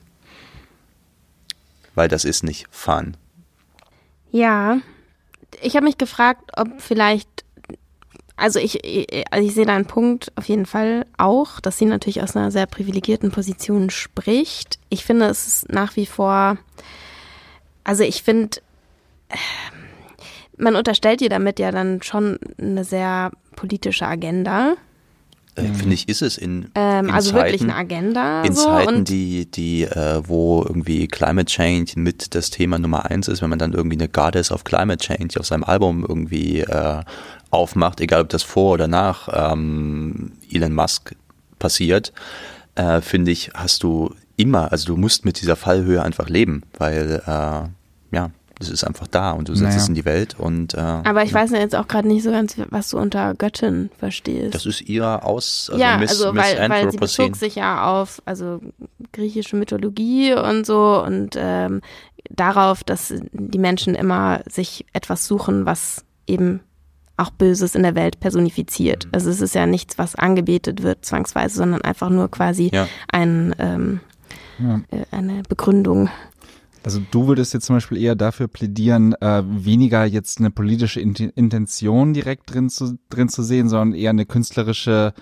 [1.95, 3.17] Weil das ist nicht fun.
[4.31, 4.79] Ja,
[5.61, 7.44] ich habe mich gefragt, ob vielleicht,
[8.37, 11.85] also ich, ich- also ich sehe da einen Punkt auf jeden Fall auch, dass sie
[11.85, 14.79] natürlich aus einer sehr privilegierten Position spricht.
[14.89, 16.57] Ich finde, es ist nach wie vor,
[17.83, 18.57] also ich finde,
[20.57, 24.75] man unterstellt ihr damit ja dann schon eine sehr politische Agenda.
[25.57, 28.43] Äh, Finde ich, ist es in, Ähm, in also Zeiten, wirklich eine Agenda.
[28.43, 33.05] in so, Zeiten, und die, die, äh, wo irgendwie Climate Change mit das Thema Nummer
[33.09, 36.59] eins ist, wenn man dann irgendwie eine Goddess of Climate Change auf seinem Album irgendwie
[36.59, 37.03] äh,
[37.51, 41.15] aufmacht, egal ob das vor oder nach ähm, Elon Musk
[41.59, 42.13] passiert,
[42.75, 47.21] äh, finde ich, hast du immer, also du musst mit dieser Fallhöhe einfach leben, weil
[47.25, 49.77] äh, ja, das ist einfach da und du setzt Naja.
[49.77, 52.31] es in die Welt und äh, aber ich weiß ja jetzt auch gerade nicht so
[52.31, 54.55] ganz, was du unter Göttin verstehst.
[54.55, 57.85] das ist ihr Aus, also ja, Miss, also Miss weil, weil sie bezog sich ja
[57.85, 58.61] auf also
[59.11, 61.81] griechische Mythologie und so und ähm,
[62.29, 66.61] darauf, dass die Menschen immer sich etwas suchen, was eben
[67.17, 69.07] auch Böses in der Welt personifiziert.
[69.11, 72.87] Also es ist ja nichts, was angebetet wird zwangsweise, sondern einfach nur quasi Ja.
[73.11, 73.99] ein, ähm,
[74.59, 74.81] Ja.
[74.91, 76.09] äh, eine Begründung.
[76.83, 81.19] Also du würdest jetzt zum Beispiel eher dafür plädieren, äh, weniger jetzt eine politische Int-
[81.35, 85.13] Intention direkt drin zu, drin zu sehen, sondern eher eine künstlerische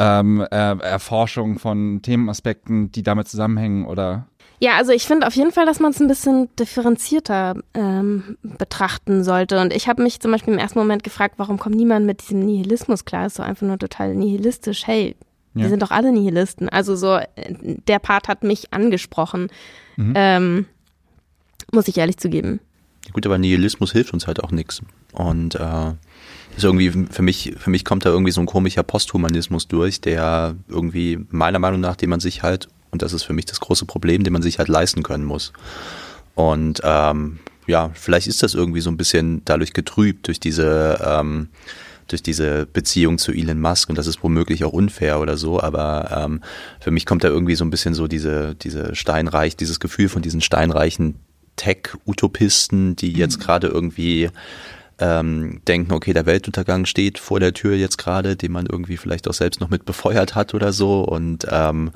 [0.00, 4.26] ähm, äh, Erforschung von Themenaspekten, die damit zusammenhängen oder
[4.60, 9.22] Ja, also ich finde auf jeden Fall, dass man es ein bisschen differenzierter ähm, betrachten
[9.22, 9.60] sollte.
[9.60, 12.40] Und ich habe mich zum Beispiel im ersten Moment gefragt, warum kommt niemand mit diesem
[12.40, 13.26] Nihilismus klar?
[13.26, 14.86] Ist so einfach nur total nihilistisch.
[14.86, 15.14] Hey,
[15.54, 15.62] Ja.
[15.62, 16.68] wir sind doch alle Nihilisten.
[16.68, 17.24] Also so, äh,
[17.88, 19.48] der Part hat mich angesprochen.
[19.96, 20.66] Ähm,
[21.72, 22.60] muss ich ehrlich zugeben.
[23.06, 24.80] Ja, Gut, aber Nihilismus hilft uns halt auch nichts.
[25.12, 25.92] Und äh,
[26.56, 30.56] ist irgendwie für mich, für mich kommt da irgendwie so ein komischer Posthumanismus durch, der
[30.68, 33.86] irgendwie meiner Meinung nach, den man sich halt, und das ist für mich das große
[33.86, 35.52] Problem, den man sich halt leisten können muss.
[36.34, 41.48] Und ähm, ja, vielleicht ist das irgendwie so ein bisschen dadurch getrübt durch diese ähm,
[42.08, 43.88] durch diese Beziehung zu Elon Musk.
[43.88, 46.40] Und das ist womöglich auch unfair oder so, aber ähm,
[46.80, 50.22] für mich kommt da irgendwie so ein bisschen so diese, diese steinreich, dieses Gefühl von
[50.22, 51.16] diesen steinreichen
[51.56, 54.30] Tech-Utopisten, die jetzt gerade irgendwie
[54.98, 59.28] ähm, denken, okay, der Weltuntergang steht vor der Tür jetzt gerade, den man irgendwie vielleicht
[59.28, 61.02] auch selbst noch mit befeuert hat oder so.
[61.02, 61.90] Und ähm,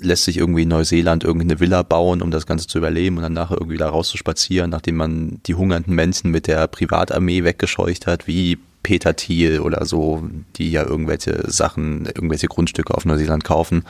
[0.00, 3.32] lässt sich irgendwie in Neuseeland irgendeine Villa bauen, um das Ganze zu überleben und dann
[3.32, 8.06] nachher irgendwie da raus zu spazieren, nachdem man die hungernden Menschen mit der Privatarmee weggescheucht
[8.06, 10.22] hat, wie Peter Thiel oder so,
[10.56, 13.84] die ja irgendwelche Sachen, irgendwelche Grundstücke auf Neuseeland kaufen.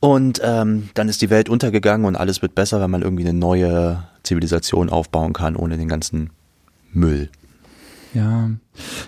[0.00, 3.38] Und ähm, dann ist die Welt untergegangen und alles wird besser, wenn man irgendwie eine
[3.38, 6.30] neue Zivilisation aufbauen kann, ohne den ganzen
[6.92, 7.30] Müll.
[8.12, 8.50] Ja,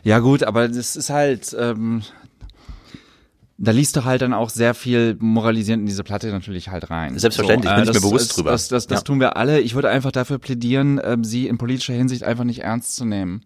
[0.05, 2.03] ja gut, aber das ist halt, ähm,
[3.61, 7.19] da liest du halt dann auch sehr viel moralisierend in diese Platte natürlich halt rein.
[7.19, 8.51] Selbstverständlich, bin ich mir das, bewusst das, drüber.
[8.53, 9.03] Das, das, das Ja.
[9.03, 9.61] tun wir alle.
[9.61, 13.43] Ich würde einfach dafür plädieren, ähm, sie in politischer Hinsicht einfach nicht ernst zu nehmen.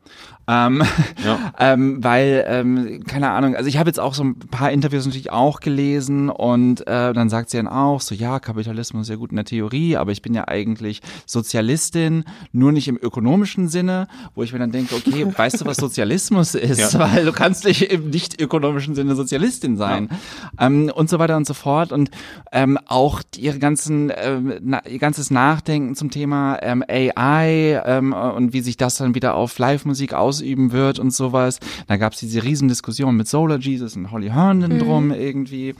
[0.49, 0.83] Ähm,
[1.59, 5.33] ähm, weil, ähm, keine Ahnung, also ich habe jetzt auch so ein paar Interviews natürlich
[5.33, 9.31] auch gelesen und äh, dann sagt sie dann auch so, ja, Kapitalismus ist ja gut
[9.31, 14.43] in der Theorie, aber ich bin ja eigentlich Sozialistin, nur nicht im ökonomischen Sinne, wo
[14.43, 16.99] ich mir dann denke, okay, weißt du, was Sozialismus ist?
[16.99, 20.02] Weil du kannst nicht im nicht ökonomischen Sinne Sozialistin sein.
[20.59, 21.93] Ähm, und so weiter und so fort.
[21.93, 22.11] Und
[22.53, 28.53] ähm, auch ihre ganzen, ähm, na, ihr ganzes Nachdenken zum Thema ähm, AI ähm, und
[28.53, 31.59] wie sich das dann wieder auf Live-Musik ausüben wird und sowas.
[31.89, 35.75] Da gab es diese Riesendiskussion mit Solar Jesus und Holly Herndon drum irgendwie.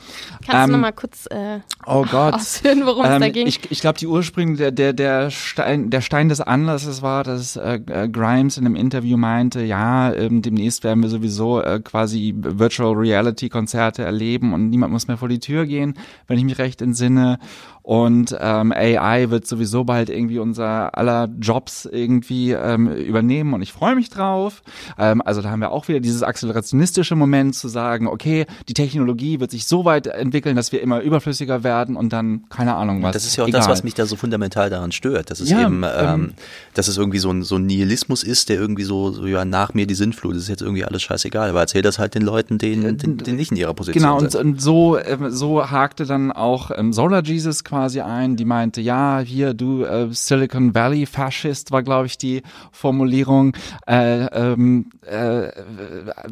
[0.47, 2.35] Kannst du Ähm, noch mal kurz äh, Oh Gott.
[2.35, 3.47] ausführen, worum es da Ähm, ging?
[3.47, 7.57] ich ich glaube, die Ursprünge, der, der, der, Stein, der Stein des Anlasses war, dass
[7.57, 12.35] äh, äh, Grimes in einem Interview meinte, ja, ähm, demnächst werden wir sowieso äh, quasi
[12.37, 15.95] Virtual Reality Konzerte erleben und niemand muss mehr vor die Tür gehen,
[16.27, 17.39] wenn ich mich recht entsinne.
[17.83, 23.73] Und ähm, AI wird sowieso bald irgendwie unser aller Jobs irgendwie ähm, übernehmen und ich
[23.73, 24.63] freue mich drauf.
[24.99, 29.41] Ähm, also da haben wir auch wieder dieses accelerationistische Moment zu sagen, okay, die Technologie
[29.41, 33.15] wird sich so weit entwickeln, dass wir immer überflüssiger werden und dann keine Ahnung was.
[33.15, 33.63] Das ist ja auch egal.
[33.63, 35.31] das, was mich da so fundamental daran stört.
[35.33, 36.33] Dass es Ja, eben, ähm, ähm,
[36.75, 39.75] dass es irgendwie so ein, so ein Nihilismus ist, der irgendwie so, so, ja, nach
[39.75, 41.51] mir die Sinnflut, das ist jetzt irgendwie alles scheißegal.
[41.51, 44.31] Aber erzähl das halt den Leuten, denen, denen, denen nicht in ihrer Position Genau, und,
[44.31, 44.41] sind.
[44.41, 49.21] und so, ähm, so hakte dann auch ähm, Solar Jesus quasi ein, die meinte, ja,
[49.21, 53.57] hier, du äh, Silicon Valley Faschist war, glaube ich, die Formulierung,
[53.87, 55.49] äh, ähm, äh,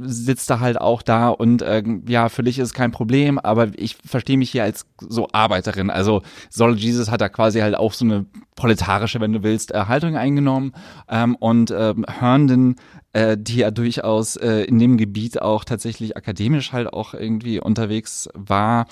[0.03, 3.97] sitzt da halt auch da und äh, ja, für dich ist kein Problem, aber ich
[4.05, 5.88] verstehe mich hier als so Arbeiterin.
[5.88, 6.20] Also
[6.51, 10.18] Solar Jesus hat da quasi halt auch so eine proletarische, wenn du willst, äh, Haltung
[10.18, 10.72] eingenommen
[11.09, 12.76] ähm, und ähm, Herndon
[13.12, 18.28] äh, die ja durchaus äh, in dem Gebiet auch tatsächlich akademisch halt auch irgendwie unterwegs
[18.34, 18.86] war,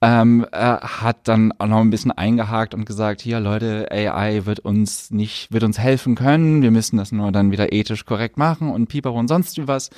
[0.00, 4.60] ähm, äh, hat dann auch noch ein bisschen eingehakt und gesagt, hier Leute, AI wird
[4.60, 8.70] uns nicht, wird uns helfen können, wir müssen das nur dann wieder ethisch korrekt machen
[8.70, 9.90] und Piper und sonst wie was.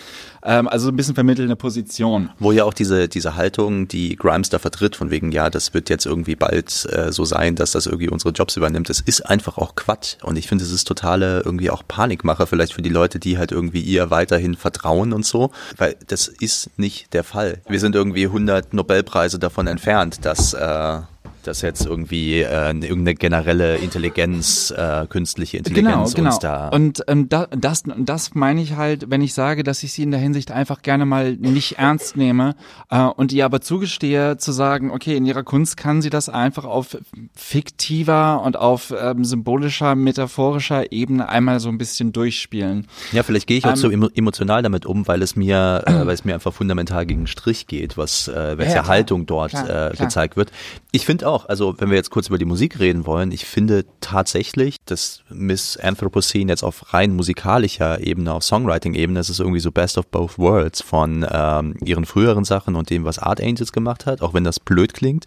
[0.42, 2.30] Ähm, also ein bisschen vermittelnde Position.
[2.38, 5.90] Wo ja auch diese, diese Haltung, die Grimes da vertritt, von wegen, ja, das wird
[5.90, 9.58] jetzt irgendwie bald äh, so sein, dass das irgendwie unsere Jobs übernimmt, das ist einfach
[9.58, 10.16] auch Quatsch.
[10.22, 13.52] Und ich finde, es ist totale irgendwie auch Panikmacher vielleicht für die Leute, die halt
[13.52, 17.60] irgendwie ihr weiterhin vertrauen und so, weil das ist nicht der Fall.
[17.68, 19.89] Wir sind irgendwie 100 Nobelpreise davon entfernt,
[20.24, 21.00] dass äh,
[21.46, 26.38] dass jetzt irgendwie äh, irgendeine generelle Intelligenz, äh, künstliche Intelligenz genau, uns genau.
[26.38, 30.02] da Und ähm, da, das, das meine ich halt, wenn ich sage, dass ich sie
[30.02, 32.54] in der Hinsicht einfach gerne mal nicht ernst nehme
[32.90, 36.64] äh, und ihr aber zugestehe zu sagen, okay, in ihrer Kunst kann sie das einfach
[36.64, 36.96] auf
[37.34, 42.86] fiktiver und auf ähm, symbolischer, metaphorischer Ebene einmal so ein bisschen durchspielen.
[43.12, 45.92] Ja, vielleicht gehe ich auch Ähm, so emo emotional damit um, weil es mir, äh,
[46.06, 48.86] weil es mir einfach fundamental gegen den Strich geht, was äh, welche Ja.
[48.86, 49.90] Haltung dort Klar, äh, klar.
[50.06, 50.50] gezeigt wird.
[50.92, 53.84] Ich finde auch, also wenn wir jetzt kurz über die Musik reden wollen, ich finde
[54.00, 59.72] tatsächlich, dass Miss Anthropocene jetzt auf rein musikalischer Ebene, auf Songwriting-Ebene, es ist irgendwie so
[59.72, 64.06] Best of Both Worlds von ähm, ihren früheren Sachen und dem, was Art Angels gemacht
[64.06, 65.24] hat, auch wenn das blöd klingt.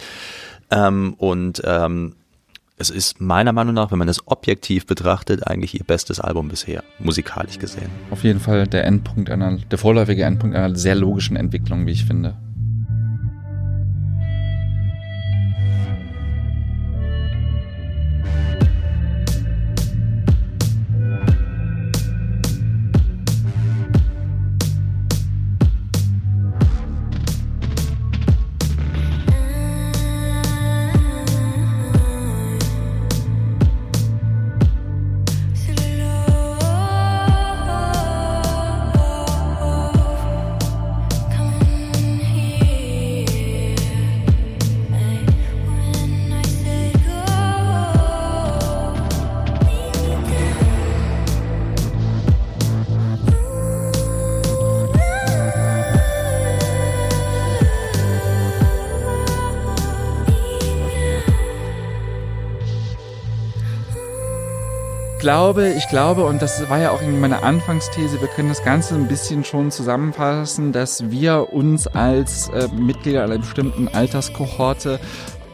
[0.72, 2.16] Ähm, und ähm,
[2.78, 6.84] es ist meiner Meinung nach, wenn man das objektiv betrachtet, eigentlich ihr bestes Album bisher,
[7.00, 7.90] musikalisch gesehen.
[8.10, 12.06] Auf jeden Fall der Endpunkt einer, der vorläufige Endpunkt einer sehr logischen Entwicklung, wie ich
[12.06, 12.36] finde.
[65.34, 68.94] Glaube, ich glaube, und das war ja auch irgendwie meine Anfangsthese, wir können das Ganze
[68.94, 75.00] ein bisschen schon zusammenfassen, dass wir uns als äh, Mitglieder einer bestimmten Alterskohorte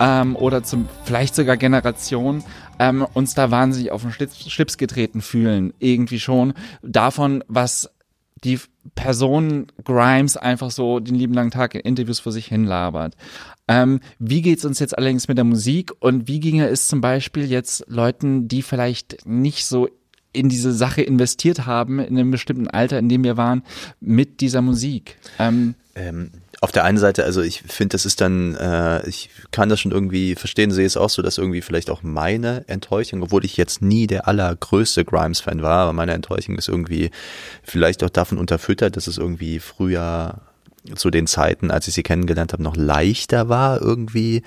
[0.02, 2.44] ähm, oder zum vielleicht sogar Generation
[2.78, 7.90] ähm, uns da wahnsinnig auf den Schlips, Schlips getreten fühlen, irgendwie schon davon, was
[8.44, 8.60] die
[8.96, 13.16] Person Grimes einfach so den lieben langen Tag in Interviews vor sich hin labert.
[13.70, 17.46] Ähm, wie geht's uns jetzt allerdings mit der Musik und wie ginge es zum Beispiel
[17.46, 19.88] jetzt Leuten, die vielleicht nicht so
[20.34, 23.64] in diese Sache investiert haben, in einem bestimmten Alter, in dem wir waren,
[24.00, 25.18] mit dieser Musik.
[25.38, 29.70] Ähm, Ähm, auf der einen Seite, also ich finde, das ist dann, äh, ich kann
[29.70, 33.46] das schon irgendwie verstehen, sehe es auch so, dass irgendwie vielleicht auch meine Enttäuschung, obwohl
[33.46, 37.12] ich jetzt nie der allergrößte Grimes-Fan war, aber meine Enttäuschung ist irgendwie
[37.64, 40.42] vielleicht auch davon unterfüttert, dass es irgendwie früher
[40.96, 44.44] zu den Zeiten, als ich sie kennengelernt habe, noch leichter war, irgendwie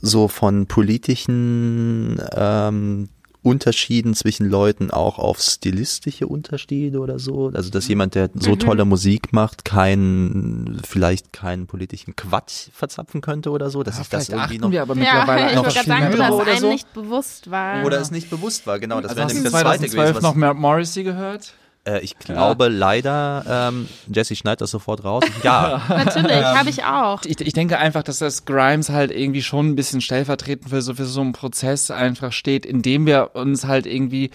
[0.00, 3.08] so von politischen ähm,
[3.42, 7.52] Unterschieden zwischen Leuten auch auf stilistische Unterschiede oder so.
[7.54, 13.50] Also dass jemand, der so tolle Musik macht, keinen, vielleicht keinen politischen Quatsch verzapfen könnte
[13.50, 16.18] oder so, dass ja, ich das irgendwie noch wir aber Ja, mittlerweile ich noch sagen,
[16.18, 16.68] dass einem so.
[16.70, 17.84] nicht bewusst war.
[17.84, 19.00] oder es nicht bewusst war, genau.
[19.00, 20.22] Das Also wäre hast du nämlich das zweite 2012 gewesen.
[20.24, 21.52] noch mehr Morrissey gehört?
[21.86, 25.24] Äh, ich glaube leider, ähm, Jesse schneidet das sofort raus.
[25.42, 27.22] Ja, Natürlich, habe ich auch.
[27.24, 30.94] Ich, ich denke einfach, dass das Grimes halt irgendwie schon ein bisschen stellvertretend für so,
[30.94, 34.30] für so einen Prozess einfach steht, in dem wir uns halt irgendwie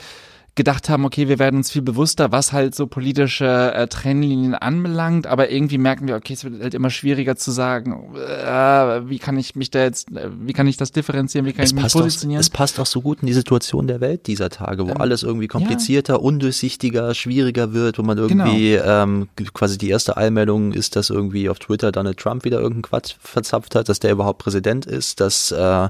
[0.55, 5.25] gedacht haben, okay, wir werden uns viel bewusster, was halt so politische äh, Trennlinien anbelangt,
[5.25, 9.37] aber irgendwie merken wir, okay, es wird halt immer schwieriger zu sagen, äh, wie kann
[9.37, 11.91] ich mich da jetzt, äh, wie kann ich das differenzieren, wie kann es ich mich
[11.93, 12.41] positionieren?
[12.41, 15.23] es passt doch so gut in die Situation der Welt dieser Tage, wo Ähm, alles
[15.23, 18.45] irgendwie komplizierter, undurchsichtiger, schwieriger wird, wo man Genau.
[18.45, 22.81] irgendwie ähm, quasi die erste Eilmeldung ist, dass irgendwie auf Twitter Donald Trump wieder irgendeinen
[22.83, 25.87] Quatsch verzapft hat, dass der überhaupt Präsident ist, dass äh,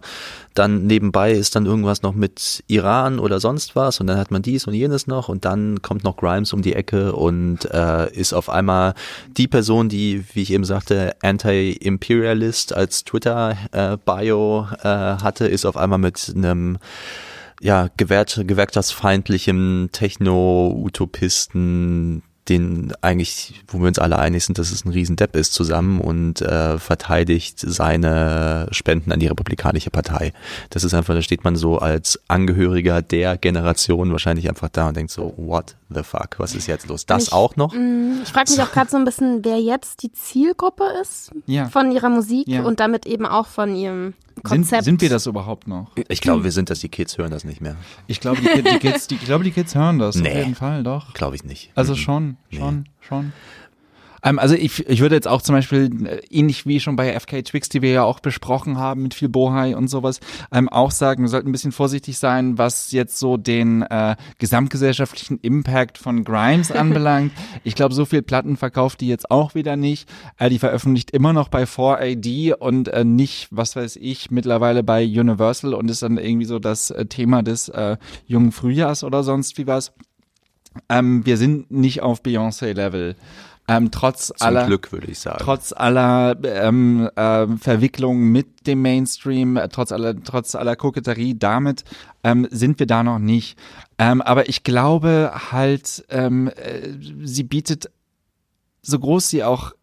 [0.53, 4.41] dann nebenbei ist dann irgendwas noch mit Iran oder sonst was und dann hat man
[4.41, 8.33] dies und jenes noch und dann kommt noch Grimes um die Ecke und äh, ist
[8.33, 8.93] auf einmal
[9.37, 15.99] die Person, die, wie ich eben sagte, Anti-Imperialist als Twitter-Bio äh, hatte, ist auf einmal
[15.99, 16.77] mit einem
[17.61, 24.89] ja, gewährt, gewerkschaftsfeindlichem Techno-Utopisten, den eigentlich, wo wir uns alle einig sind, dass es ein
[24.91, 30.33] Riesendepp ist, zusammen und äh, verteidigt seine Spenden an die Republikanische Partei.
[30.69, 34.97] Das ist einfach, da steht man so als Angehöriger der Generation wahrscheinlich einfach da und
[34.97, 37.05] denkt so, what the fuck, was ist jetzt los?
[37.05, 37.73] Das Ich- auch noch?
[37.73, 41.69] Ich frage mich auch gerade so ein bisschen, wer jetzt die Zielgruppe ist Ja.
[41.69, 42.63] von ihrer Musik Ja.
[42.63, 44.83] und damit eben auch von ihrem Konzept.
[44.85, 45.91] sind wir das überhaupt noch?
[46.07, 47.75] Ich glaube, wir sind das, die Kids hören das nicht mehr.
[48.07, 50.37] Ich glaube, die, Kid- die Kids, die, ich glaube, die Kids hören das auf Nee.
[50.39, 51.13] jeden Fall, doch.
[51.13, 51.71] Glaube ich nicht.
[51.75, 51.97] Also Mhm.
[51.97, 52.57] schon, Nee.
[52.57, 53.33] schon, schon.
[54.23, 57.43] Ähm, also ich, ich würde jetzt auch zum Beispiel, äh, ähnlich wie schon bei FK
[57.43, 60.19] Twix, die wir ja auch besprochen haben mit viel Bohai und sowas,
[60.51, 65.39] ähm, auch sagen, wir sollten ein bisschen vorsichtig sein, was jetzt so den äh, gesamtgesellschaftlichen
[65.39, 67.31] Impact von Grimes anbelangt.
[67.63, 70.09] Ich glaube, so viel Platten verkauft die jetzt auch wieder nicht.
[70.37, 75.03] Äh, die veröffentlicht immer noch bei 4AD und äh, nicht, was weiß ich, mittlerweile bei
[75.03, 79.57] Universal und ist dann irgendwie so das äh, Thema des äh, jungen Frühjahrs oder sonst
[79.57, 79.93] wie was.
[80.89, 83.15] Ähm, wir sind nicht auf Beyoncé-Level.
[83.67, 85.37] Ähm, trotz Zum aller Glück, würde ich sagen.
[85.39, 91.83] trotz aller ähm, ähm, Verwicklungen mit dem Mainstream, äh, trotz aller trotz aller Koketterie damit
[92.23, 93.57] ähm, sind wir da noch nicht.
[93.97, 96.89] Ähm, aber ich glaube halt, ähm, äh,
[97.23, 97.91] sie bietet
[98.81, 99.73] so groß sie auch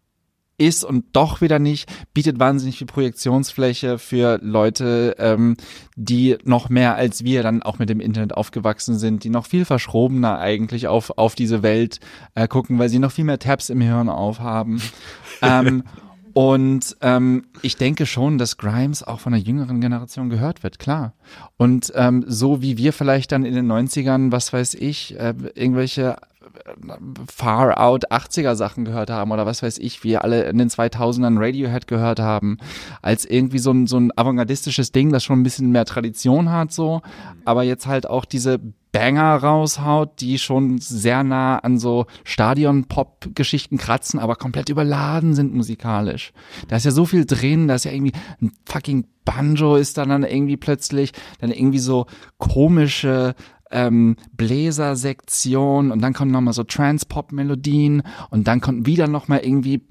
[0.59, 5.55] ist und doch wieder nicht, bietet wahnsinnig viel Projektionsfläche für Leute, ähm,
[5.95, 9.65] die noch mehr als wir dann auch mit dem Internet aufgewachsen sind, die noch viel
[9.65, 11.99] verschrobener eigentlich auf, auf diese Welt
[12.35, 14.81] äh, gucken, weil sie noch viel mehr Tabs im Hirn aufhaben.
[15.41, 15.83] ähm,
[16.33, 21.13] und ähm, ich denke schon, dass Grimes auch von der jüngeren Generation gehört wird, klar.
[21.57, 26.17] Und ähm, so wie wir vielleicht dann in den 90ern, was weiß ich, äh, irgendwelche
[27.33, 31.37] Far Out 80er Sachen gehört haben oder was weiß ich, wir alle in den 2000ern
[31.39, 32.57] Radiohead gehört haben,
[33.01, 36.71] als irgendwie so ein, so ein avantgardistisches Ding, das schon ein bisschen mehr Tradition hat
[36.71, 37.01] so,
[37.45, 38.59] aber jetzt halt auch diese
[38.91, 46.33] Banger raushaut, die schon sehr nah an so Stadion-Pop-Geschichten kratzen, aber komplett überladen sind musikalisch.
[46.67, 50.09] Da ist ja so viel drin, da ist ja irgendwie ein fucking Banjo ist dann,
[50.09, 52.07] dann irgendwie plötzlich, dann irgendwie so
[52.39, 53.35] komische
[53.71, 59.81] ähm, Bläsersektion und dann kommen nochmal so Trans-Pop-Melodien und dann kommt wieder nochmal irgendwie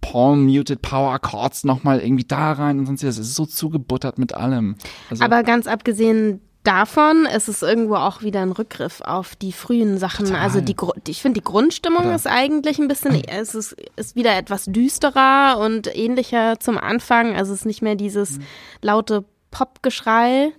[0.00, 4.76] Palm-Muted Power Chords nochmal irgendwie da rein und sonst ist so zugebuttert mit allem.
[5.10, 9.98] Also, Aber ganz abgesehen davon ist es irgendwo auch wieder ein Rückgriff auf die frühen
[9.98, 10.26] Sachen.
[10.26, 10.42] Total.
[10.42, 10.74] Also die,
[11.08, 12.16] ich finde, die Grundstimmung Total.
[12.16, 17.36] ist eigentlich ein bisschen, es ist, ist wieder etwas düsterer und ähnlicher zum Anfang.
[17.36, 18.38] Also es ist nicht mehr dieses
[18.82, 20.52] laute Popgeschrei.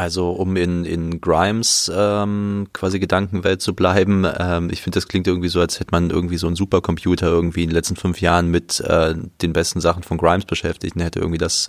[0.00, 5.26] Also um in, in Grimes ähm, quasi Gedankenwelt zu bleiben, ähm, ich finde, das klingt
[5.26, 8.50] irgendwie so, als hätte man irgendwie so einen Supercomputer irgendwie in den letzten fünf Jahren
[8.50, 11.68] mit äh, den besten Sachen von Grimes beschäftigt und hätte irgendwie das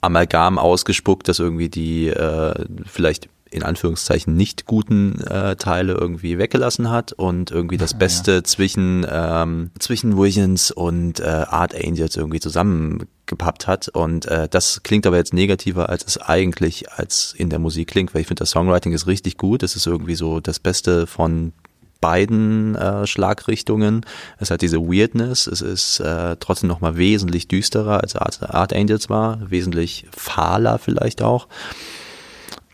[0.00, 6.90] Amalgam ausgespuckt, dass irgendwie die äh, vielleicht in Anführungszeichen nicht guten äh, Teile irgendwie weggelassen
[6.90, 13.66] hat und irgendwie das Beste zwischen ähm, zwischen Williams und äh, Art Angels irgendwie zusammengepappt
[13.66, 13.88] hat.
[13.88, 18.14] Und äh, das klingt aber jetzt negativer als es eigentlich als in der Musik klingt,
[18.14, 21.52] weil ich finde das Songwriting ist richtig gut, es ist irgendwie so das Beste von
[22.00, 24.06] beiden äh, Schlagrichtungen.
[24.38, 29.10] Es hat diese Weirdness, es ist äh, trotzdem nochmal wesentlich düsterer als Art, Art Angels
[29.10, 31.46] war, wesentlich fahler vielleicht auch.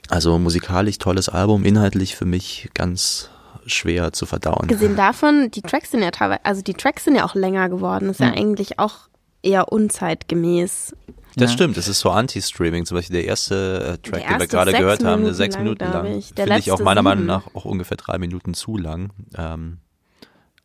[0.08, 3.30] Also musikalisch tolles Album, inhaltlich für mich ganz
[3.66, 4.68] schwer zu verdauen.
[4.68, 8.08] Gesehen davon, die Tracks sind ja teilweise, also die Tracks sind ja auch länger geworden.
[8.10, 9.08] Ist ja eigentlich auch
[9.42, 10.94] eher unzeitgemäß.
[11.36, 11.54] Das Ja.
[11.54, 12.86] stimmt, das ist so Anti-Streaming.
[12.86, 15.54] Zum Beispiel der erste äh, Track, Der den wir gerade gehört haben, eine Minuten sechs
[15.56, 16.04] lang, Minuten lang.
[16.36, 17.26] Der Finde ich auch meiner Meinung sieben.
[17.26, 19.10] nach auch ungefähr drei Minuten zu lang.
[19.36, 19.78] Ähm,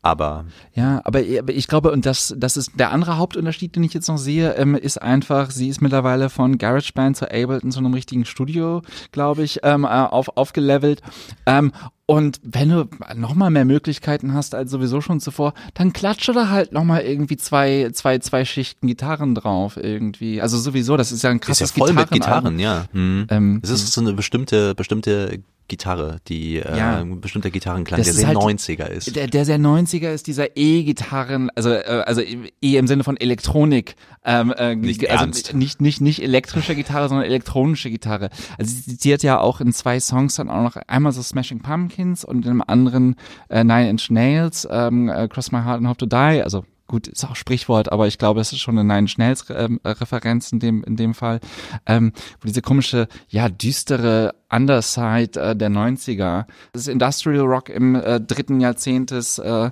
[0.02, 4.08] aber Ja, aber, ich glaube, und das, das ist der andere Hauptunterschied, den ich jetzt
[4.08, 8.26] noch sehe, ähm, ist einfach, sie ist mittlerweile von GarageBand zu Ableton zu einem richtigen
[8.26, 8.82] Studio,
[9.12, 11.02] glaube ich, ähm, äh, auf, aufgelevelt.
[11.46, 11.72] Ähm,
[12.08, 16.74] und wenn du nochmal mehr Möglichkeiten hast als sowieso schon zuvor, dann klatsche da halt
[16.74, 20.42] nochmal irgendwie zwei, zwei, zwei Schichten Gitarren drauf irgendwie.
[20.42, 22.58] Also sowieso, das ist ja ein ist ja krasses voll mit Gitarrenalbum.
[22.58, 23.00] Gitarren, ja.
[23.00, 23.28] Mhm.
[23.30, 25.42] Ähm, Es ist so eine bestimmte, bestimmte
[25.72, 27.04] Gitarre, die äh, Ja.
[27.04, 29.16] bestimmter Gitarrenklang, der sehr halt- 90er ist.
[29.16, 33.96] Der, der sehr 90er ist dieser E-Gitarren, also äh, also E im Sinne von Elektronik,
[34.26, 35.54] ähm, äh, Nicht also ernst.
[35.54, 38.30] nicht nicht nicht elektrische Gitarre, sondern elektronische Gitarre.
[38.60, 41.62] Also sie, sie hat ja auch in zwei Songs dann auch noch einmal so Smashing
[41.62, 43.16] Pumpkins und in einem anderen
[43.50, 46.42] äh, Nine Inch Nails, ähm, äh, Cross My Heart and Hope to Die.
[46.44, 49.80] Also gut, ist auch Sprichwort, aber ich glaube, es ist schon eine Inch Nails ähm,
[49.84, 51.40] äh, Referenz in dem in dem Fall,
[51.88, 56.46] ähm, wo diese komische, ja düstere Underside äh, der 90er.
[56.74, 59.72] Das ist Industrial Rock im äh, dritten Jahrzehnt des äh,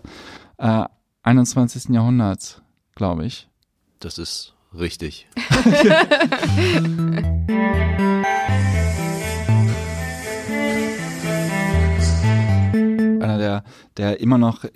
[0.57, 0.85] äh,
[1.21, 1.89] 21.
[1.89, 2.61] Jahrhunderts,
[2.95, 3.49] glaube ich.
[3.99, 5.27] Das ist richtig.
[13.49, 13.63] der,
[13.97, 14.69] der immer noch äh,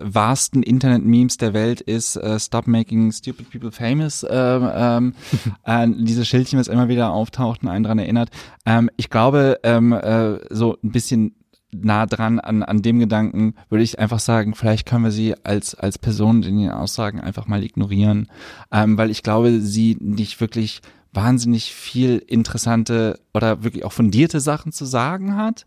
[0.00, 4.26] wahrsten Internet-Memes der Welt ist äh, Stop Making Stupid People Famous.
[4.28, 5.14] Ähm, ähm,
[5.64, 8.30] äh, diese Schildchen, was immer wieder auftaucht und einen dran erinnert.
[8.64, 11.34] Ähm, ich glaube, ähm, äh, so ein bisschen
[11.72, 15.74] nah dran an, an dem Gedanken würde ich einfach sagen, vielleicht können wir sie als,
[15.74, 18.28] als Person in ihren Aussagen einfach mal ignorieren,
[18.72, 20.80] ähm, weil ich glaube, sie nicht wirklich
[21.12, 25.64] wahnsinnig viel interessante oder wirklich auch fundierte Sachen zu sagen hat.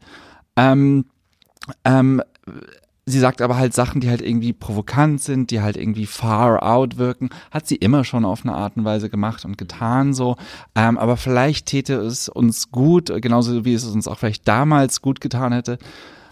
[0.55, 1.05] Ähm,
[1.85, 2.21] ähm,
[3.05, 6.97] sie sagt aber halt Sachen, die halt irgendwie provokant sind, die halt irgendwie far out
[6.97, 7.29] wirken.
[7.51, 10.37] Hat sie immer schon auf eine Art und Weise gemacht und getan so.
[10.75, 15.21] Ähm, aber vielleicht täte es uns gut, genauso wie es uns auch vielleicht damals gut
[15.21, 15.77] getan hätte,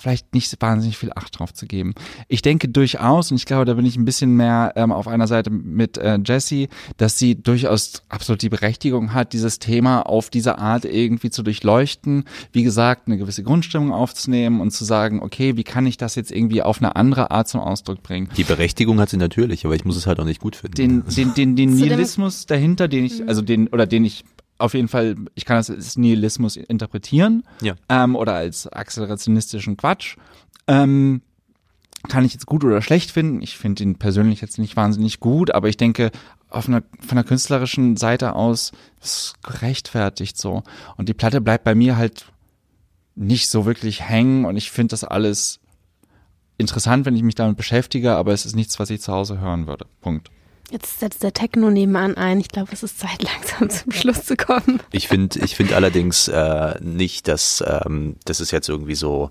[0.02, 1.94] vielleicht nicht wahnsinnig viel Acht drauf zu geben.
[2.28, 5.28] Ich denke durchaus, und ich glaube, da bin ich ein bisschen mehr ähm, auf einer
[5.28, 10.58] Seite mit äh, Jessie, dass sie durchaus absolut die Berechtigung hat, dieses Thema auf diese
[10.58, 12.26] Art irgendwie zu durchleuchten.
[12.52, 16.32] Wie gesagt, eine gewisse Grundstimmung aufzunehmen und zu sagen, okay, wie kann ich das jetzt
[16.32, 18.30] irgendwie auf eine andere Art zum Ausdruck bringen?
[18.38, 20.76] Die Berechtigung hat sie natürlich, aber ich muss es halt auch nicht gut finden.
[20.76, 24.24] den, den, den, den Nihilismus dahinter, den ich, also den, oder den ich
[24.62, 27.76] auf jeden Fall, ich kann das als Nihilismus interpretieren Ja.
[27.90, 30.16] ähm, oder als akzelerationistischen Quatsch.
[30.68, 31.22] Ähm,
[32.08, 33.42] kann ich jetzt gut oder schlecht finden.
[33.42, 36.12] Ich finde ihn persönlich jetzt nicht wahnsinnig gut, aber ich denke,
[36.50, 40.64] auf einer, von der künstlerischen Seite aus ist es gerechtfertigt so.
[40.98, 42.26] Und die Platte bleibt bei mir halt
[43.16, 45.60] nicht so wirklich hängen und ich finde das alles
[46.58, 49.68] interessant, wenn ich mich damit beschäftige, aber es ist nichts, was ich zu Hause hören
[49.68, 49.86] würde.
[50.02, 50.30] Punkt.
[50.72, 52.40] Jetzt setzt der Techno nebenan ein.
[52.40, 53.22] Ich glaube, es ist Zeit,
[53.60, 54.80] langsam zum Schluss zu kommen.
[54.92, 59.30] Ich finde ich finde allerdings äh, nicht, dass ähm, das ist jetzt irgendwie so,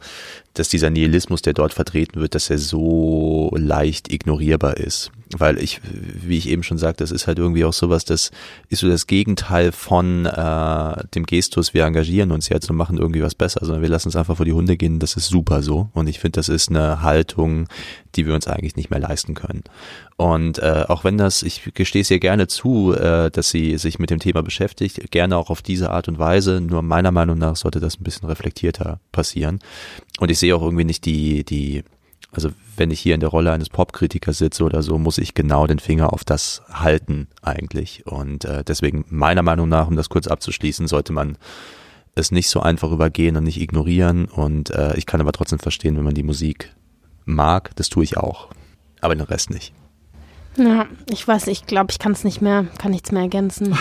[0.54, 5.12] dass dieser Nihilismus, der dort vertreten wird, dass er so leicht ignorierbar ist.
[5.38, 8.32] Weil ich, wie ich eben schon sagte, das ist halt irgendwie auch sowas, das
[8.68, 13.22] ist so das Gegenteil von äh, dem Gestus, wir engagieren uns jetzt und machen irgendwie
[13.22, 15.88] was besser, sondern wir lassen es einfach vor die Hunde gehen, das ist super so.
[15.92, 17.68] Und ich finde, das ist eine Haltung,
[18.16, 19.62] die wir uns eigentlich nicht mehr leisten können.
[20.16, 23.98] Und äh, auch wenn das, ich gestehe es ihr gerne zu, äh, dass sie sich
[23.98, 27.56] mit dem Thema beschäftigt, gerne auch auf diese Art und Weise, nur meiner Meinung nach
[27.56, 29.60] sollte das ein bisschen reflektierter passieren.
[30.18, 31.84] Und ich sehe auch irgendwie nicht die, die,
[32.32, 35.66] also wenn ich hier in der Rolle eines Popkritikers sitze oder so, muss ich genau
[35.66, 38.06] den Finger auf das halten eigentlich.
[38.06, 41.36] Und äh, deswegen meiner Meinung nach, um das kurz abzuschließen, sollte man
[42.14, 44.26] es nicht so einfach übergehen und nicht ignorieren.
[44.26, 46.74] Und äh, ich kann aber trotzdem verstehen, wenn man die Musik
[47.24, 48.48] mag, das tue ich auch.
[49.00, 49.72] Aber den Rest nicht.
[50.56, 53.76] Ja, ich weiß, ich glaube, ich kann es nicht mehr, kann nichts mehr ergänzen.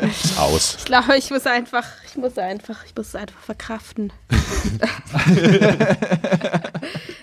[0.00, 0.76] Ist aus.
[0.78, 4.12] Ich glaube, ich muss einfach, ich muss einfach, ich muss es einfach verkraften.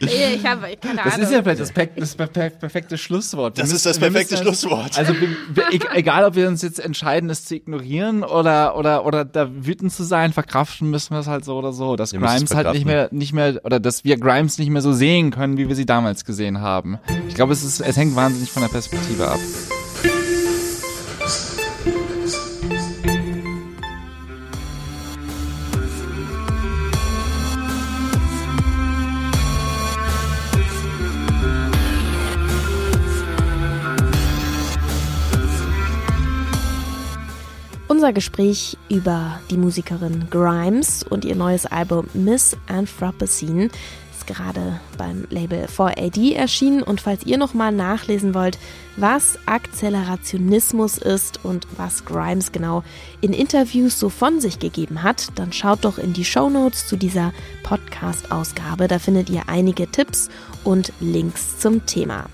[0.02, 1.26] Ich habe keine Das Ahnung.
[1.26, 3.58] ist ja vielleicht das, per- das per- per- perfekte Schlusswort.
[3.58, 4.98] Wir Das müssen- ist das perfekte müssen Schlusswort.
[4.98, 9.50] Also e- egal, ob wir uns jetzt entscheiden, es zu ignorieren oder oder oder da
[9.52, 11.96] wütend zu sein, verkraften müssen wir es halt so oder so.
[11.98, 14.94] Dass Wir Grimes halt nicht mehr nicht mehr oder dass wir Grimes nicht mehr so
[14.94, 17.00] sehen können, wie wir sie damals gesehen haben.
[17.28, 19.40] Ich glaube, es ist es hängt wahnsinnig von der Perspektive ab.
[37.88, 43.70] Unser Gespräch über die Musikerin Grimes und ihr neues Album Miss Anthropocene
[44.30, 46.84] gerade beim Label 4AD erschienen.
[46.84, 48.58] Und falls ihr nochmal nachlesen wollt,
[48.96, 52.84] was Akzelerationismus ist und was Grimes genau
[53.22, 57.34] in Interviews so von sich gegeben hat, dann schaut doch in die Shownotes zu dieser
[57.64, 58.88] Podcast-Ausgabe.
[58.88, 60.30] Da findet ihr einige Tipps
[60.64, 62.26] und Links zum Thema.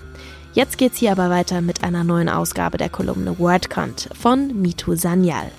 [0.52, 5.50] Jetzt geht's hier aber weiter mit einer neuen Ausgabe der Kolumne WordCount von Mitu Sanyal.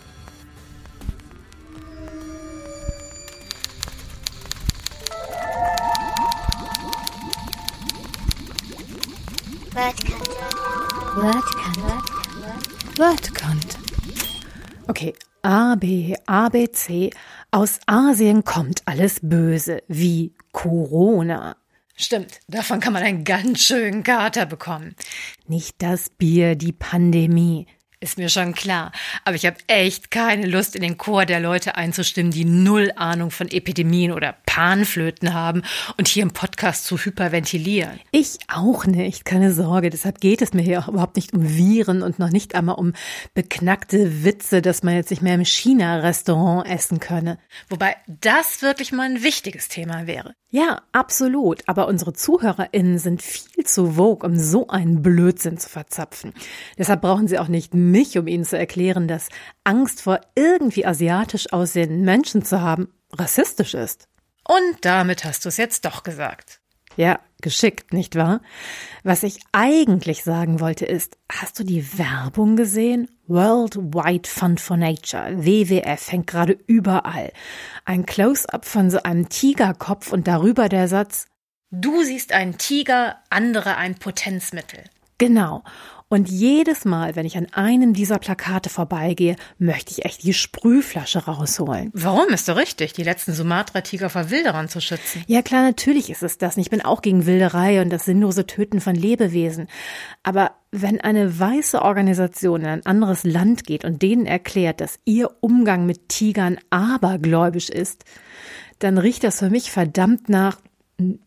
[12.97, 13.77] WordCount.
[14.87, 15.13] Okay,
[15.43, 17.11] A, B, A, B, C.
[17.51, 21.57] Aus Asien kommt alles Böse, wie Corona.
[21.95, 24.95] Stimmt, davon kann man einen ganz schönen Kater bekommen.
[25.45, 27.67] Nicht das Bier, die Pandemie.
[27.99, 28.91] Ist mir schon klar.
[29.25, 33.31] Aber ich habe echt keine Lust, in den Chor der Leute einzustimmen, die null Ahnung
[33.31, 35.63] von Epidemien oder Panflöten haben
[35.97, 37.99] und hier im Podcast zu hyperventilieren.
[38.11, 39.89] Ich auch nicht, keine Sorge.
[39.89, 42.93] Deshalb geht es mir hier auch überhaupt nicht um Viren und noch nicht einmal um
[43.33, 47.39] beknackte Witze, dass man jetzt nicht mehr im China-Restaurant essen könne.
[47.67, 50.35] Wobei das wirklich mal ein wichtiges Thema wäre.
[50.49, 51.63] Ja, absolut.
[51.67, 56.33] Aber unsere ZuhörerInnen sind viel zu vogue, um so einen Blödsinn zu verzapfen.
[56.77, 59.29] Deshalb brauchen sie auch nicht mich, um ihnen zu erklären, dass
[59.63, 64.07] Angst vor irgendwie asiatisch aussehenden Menschen zu haben rassistisch ist.
[64.47, 66.61] Und damit hast du es jetzt doch gesagt.
[66.95, 68.41] Ja, geschickt, nicht wahr?
[69.03, 73.07] Was ich eigentlich sagen wollte ist, hast du die Werbung gesehen?
[73.27, 77.31] Worldwide Fund for Nature, WWF, hängt gerade überall.
[77.85, 81.27] Ein Close-up von so einem Tigerkopf und darüber der Satz,
[81.69, 84.85] Du siehst einen Tiger, andere ein Potenzmittel.
[85.17, 85.63] Genau.
[86.09, 91.25] Und jedes Mal, wenn ich an einem dieser Plakate vorbeigehe, möchte ich echt die Sprühflasche
[91.25, 91.91] rausholen.
[91.93, 92.29] Warum?
[92.29, 95.23] Ist doch richtig, die letzten Sumatra-Tiger vor Wilderern zu schützen.
[95.27, 96.55] Ja klar, natürlich ist es das.
[96.55, 99.67] Ich bin auch gegen Wilderei und das sinnlose Töten von Lebewesen.
[100.23, 105.29] Aber wenn eine weiße Organisation in ein anderes Land geht und denen erklärt, dass ihr
[105.41, 108.05] Umgang mit Tigern abergläubisch ist,
[108.79, 110.57] dann riecht das für mich verdammt nach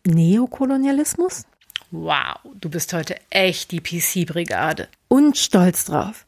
[0.06, 1.44] Neokolonialismus?
[1.90, 4.88] Wow, du bist heute echt die PC-Brigade.
[5.08, 6.24] Und stolz drauf.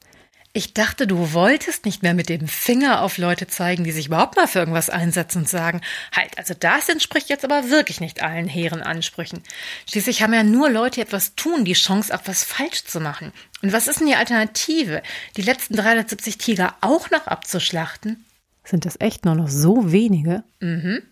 [0.54, 4.36] Ich dachte, du wolltest nicht mehr mit dem Finger auf Leute zeigen, die sich überhaupt
[4.36, 5.80] mal für irgendwas einsetzen und sagen,
[6.14, 9.42] halt, also das entspricht jetzt aber wirklich nicht allen hehren Ansprüchen.
[9.88, 13.32] Schließlich haben ja nur Leute, die etwas tun, die Chance, auch was falsch zu machen.
[13.62, 15.02] Und was ist denn die Alternative?
[15.38, 18.22] Die letzten 370 Tiger auch noch abzuschlachten?
[18.64, 20.44] Sind das echt nur noch so wenige?
[20.60, 21.02] Mhm.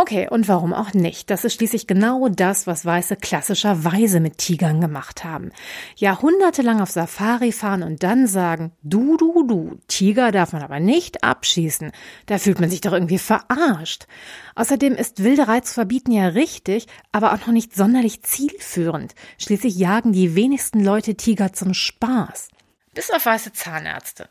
[0.00, 1.28] Okay, und warum auch nicht?
[1.28, 5.52] Das ist schließlich genau das, was Weiße klassischerweise mit Tigern gemacht haben.
[5.94, 11.22] Jahrhundertelang auf Safari fahren und dann sagen, du, du, du, Tiger darf man aber nicht
[11.22, 11.92] abschießen.
[12.24, 14.06] Da fühlt man sich doch irgendwie verarscht.
[14.54, 19.14] Außerdem ist Wilderei zu verbieten ja richtig, aber auch noch nicht sonderlich zielführend.
[19.36, 22.48] Schließlich jagen die wenigsten Leute Tiger zum Spaß.
[22.94, 24.30] Bis auf weiße Zahnärzte.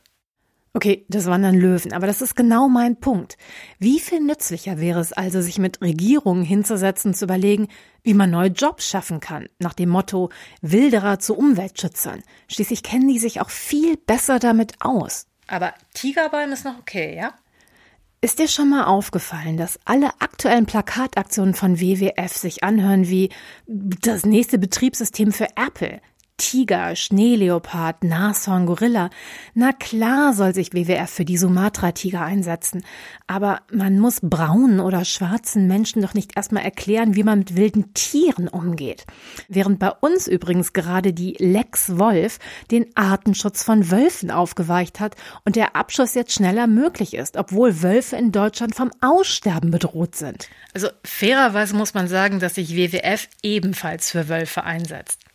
[0.73, 3.37] Okay, das waren dann Löwen, aber das ist genau mein Punkt.
[3.79, 7.69] Wie viel nützlicher wäre es also, sich mit Regierungen hinzusetzen, zu überlegen,
[8.03, 10.29] wie man neue Jobs schaffen kann, nach dem Motto
[10.61, 12.21] Wilderer zu Umweltschützern.
[12.47, 15.25] Schließlich kennen die sich auch viel besser damit aus.
[15.47, 17.33] Aber Tigerbalm ist noch okay, ja?
[18.21, 23.29] Ist dir schon mal aufgefallen, dass alle aktuellen Plakataktionen von WWF sich anhören wie
[23.65, 26.01] das nächste Betriebssystem für Apple?
[26.39, 29.11] Tiger, Schneeleopard, Nashorn, Gorilla.
[29.53, 32.83] Na klar soll sich WWF für die Sumatra-Tiger einsetzen.
[33.27, 37.93] Aber man muss braunen oder schwarzen Menschen doch nicht erstmal erklären, wie man mit wilden
[37.93, 39.05] Tieren umgeht.
[39.49, 42.39] Während bei uns übrigens gerade die Lex Wolf
[42.71, 48.15] den Artenschutz von Wölfen aufgeweicht hat und der Abschuss jetzt schneller möglich ist, obwohl Wölfe
[48.15, 50.49] in Deutschland vom Aussterben bedroht sind.
[50.73, 55.28] Also fairerweise muss man sagen, dass sich WWF ebenfalls für Wölfe einsetzt.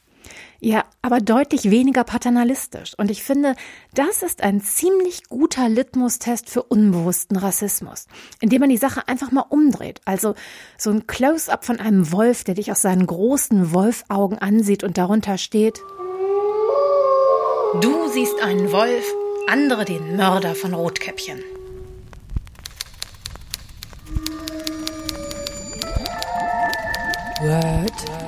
[0.65, 2.95] Ja, aber deutlich weniger paternalistisch.
[2.97, 3.55] Und ich finde,
[3.93, 8.07] das ist ein ziemlich guter Litmus-Test für unbewussten Rassismus,
[8.41, 10.01] indem man die Sache einfach mal umdreht.
[10.07, 10.35] Also
[10.79, 15.37] so ein Close-up von einem Wolf, der dich aus seinen großen Wolfaugen ansieht und darunter
[15.37, 15.83] steht.
[17.83, 19.05] Du siehst einen Wolf,
[19.47, 21.41] andere den Mörder von Rotkäppchen.
[27.43, 28.24] Word.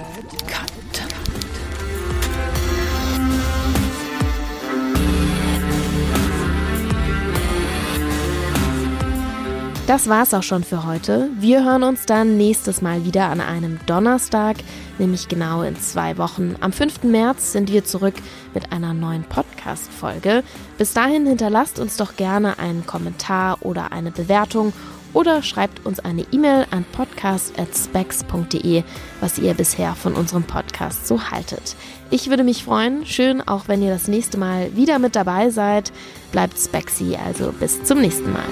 [9.87, 11.31] Das war's auch schon für heute.
[11.39, 14.57] Wir hören uns dann nächstes Mal wieder an einem Donnerstag,
[14.99, 16.57] nämlich genau in zwei Wochen.
[16.59, 17.05] Am 5.
[17.05, 18.17] März sind wir zurück
[18.53, 20.43] mit einer neuen Podcast-Folge.
[20.77, 24.73] Bis dahin hinterlasst uns doch gerne einen Kommentar oder eine Bewertung
[25.13, 28.83] oder schreibt uns eine E-Mail an podcast.specs.de,
[29.21, 31.77] was ihr bisher von unserem Podcast so haltet.
[32.11, 35.93] Ich würde mich freuen, schön auch wenn ihr das nächste Mal wieder mit dabei seid.
[36.33, 38.43] Bleibt spexy, also bis zum nächsten Mal.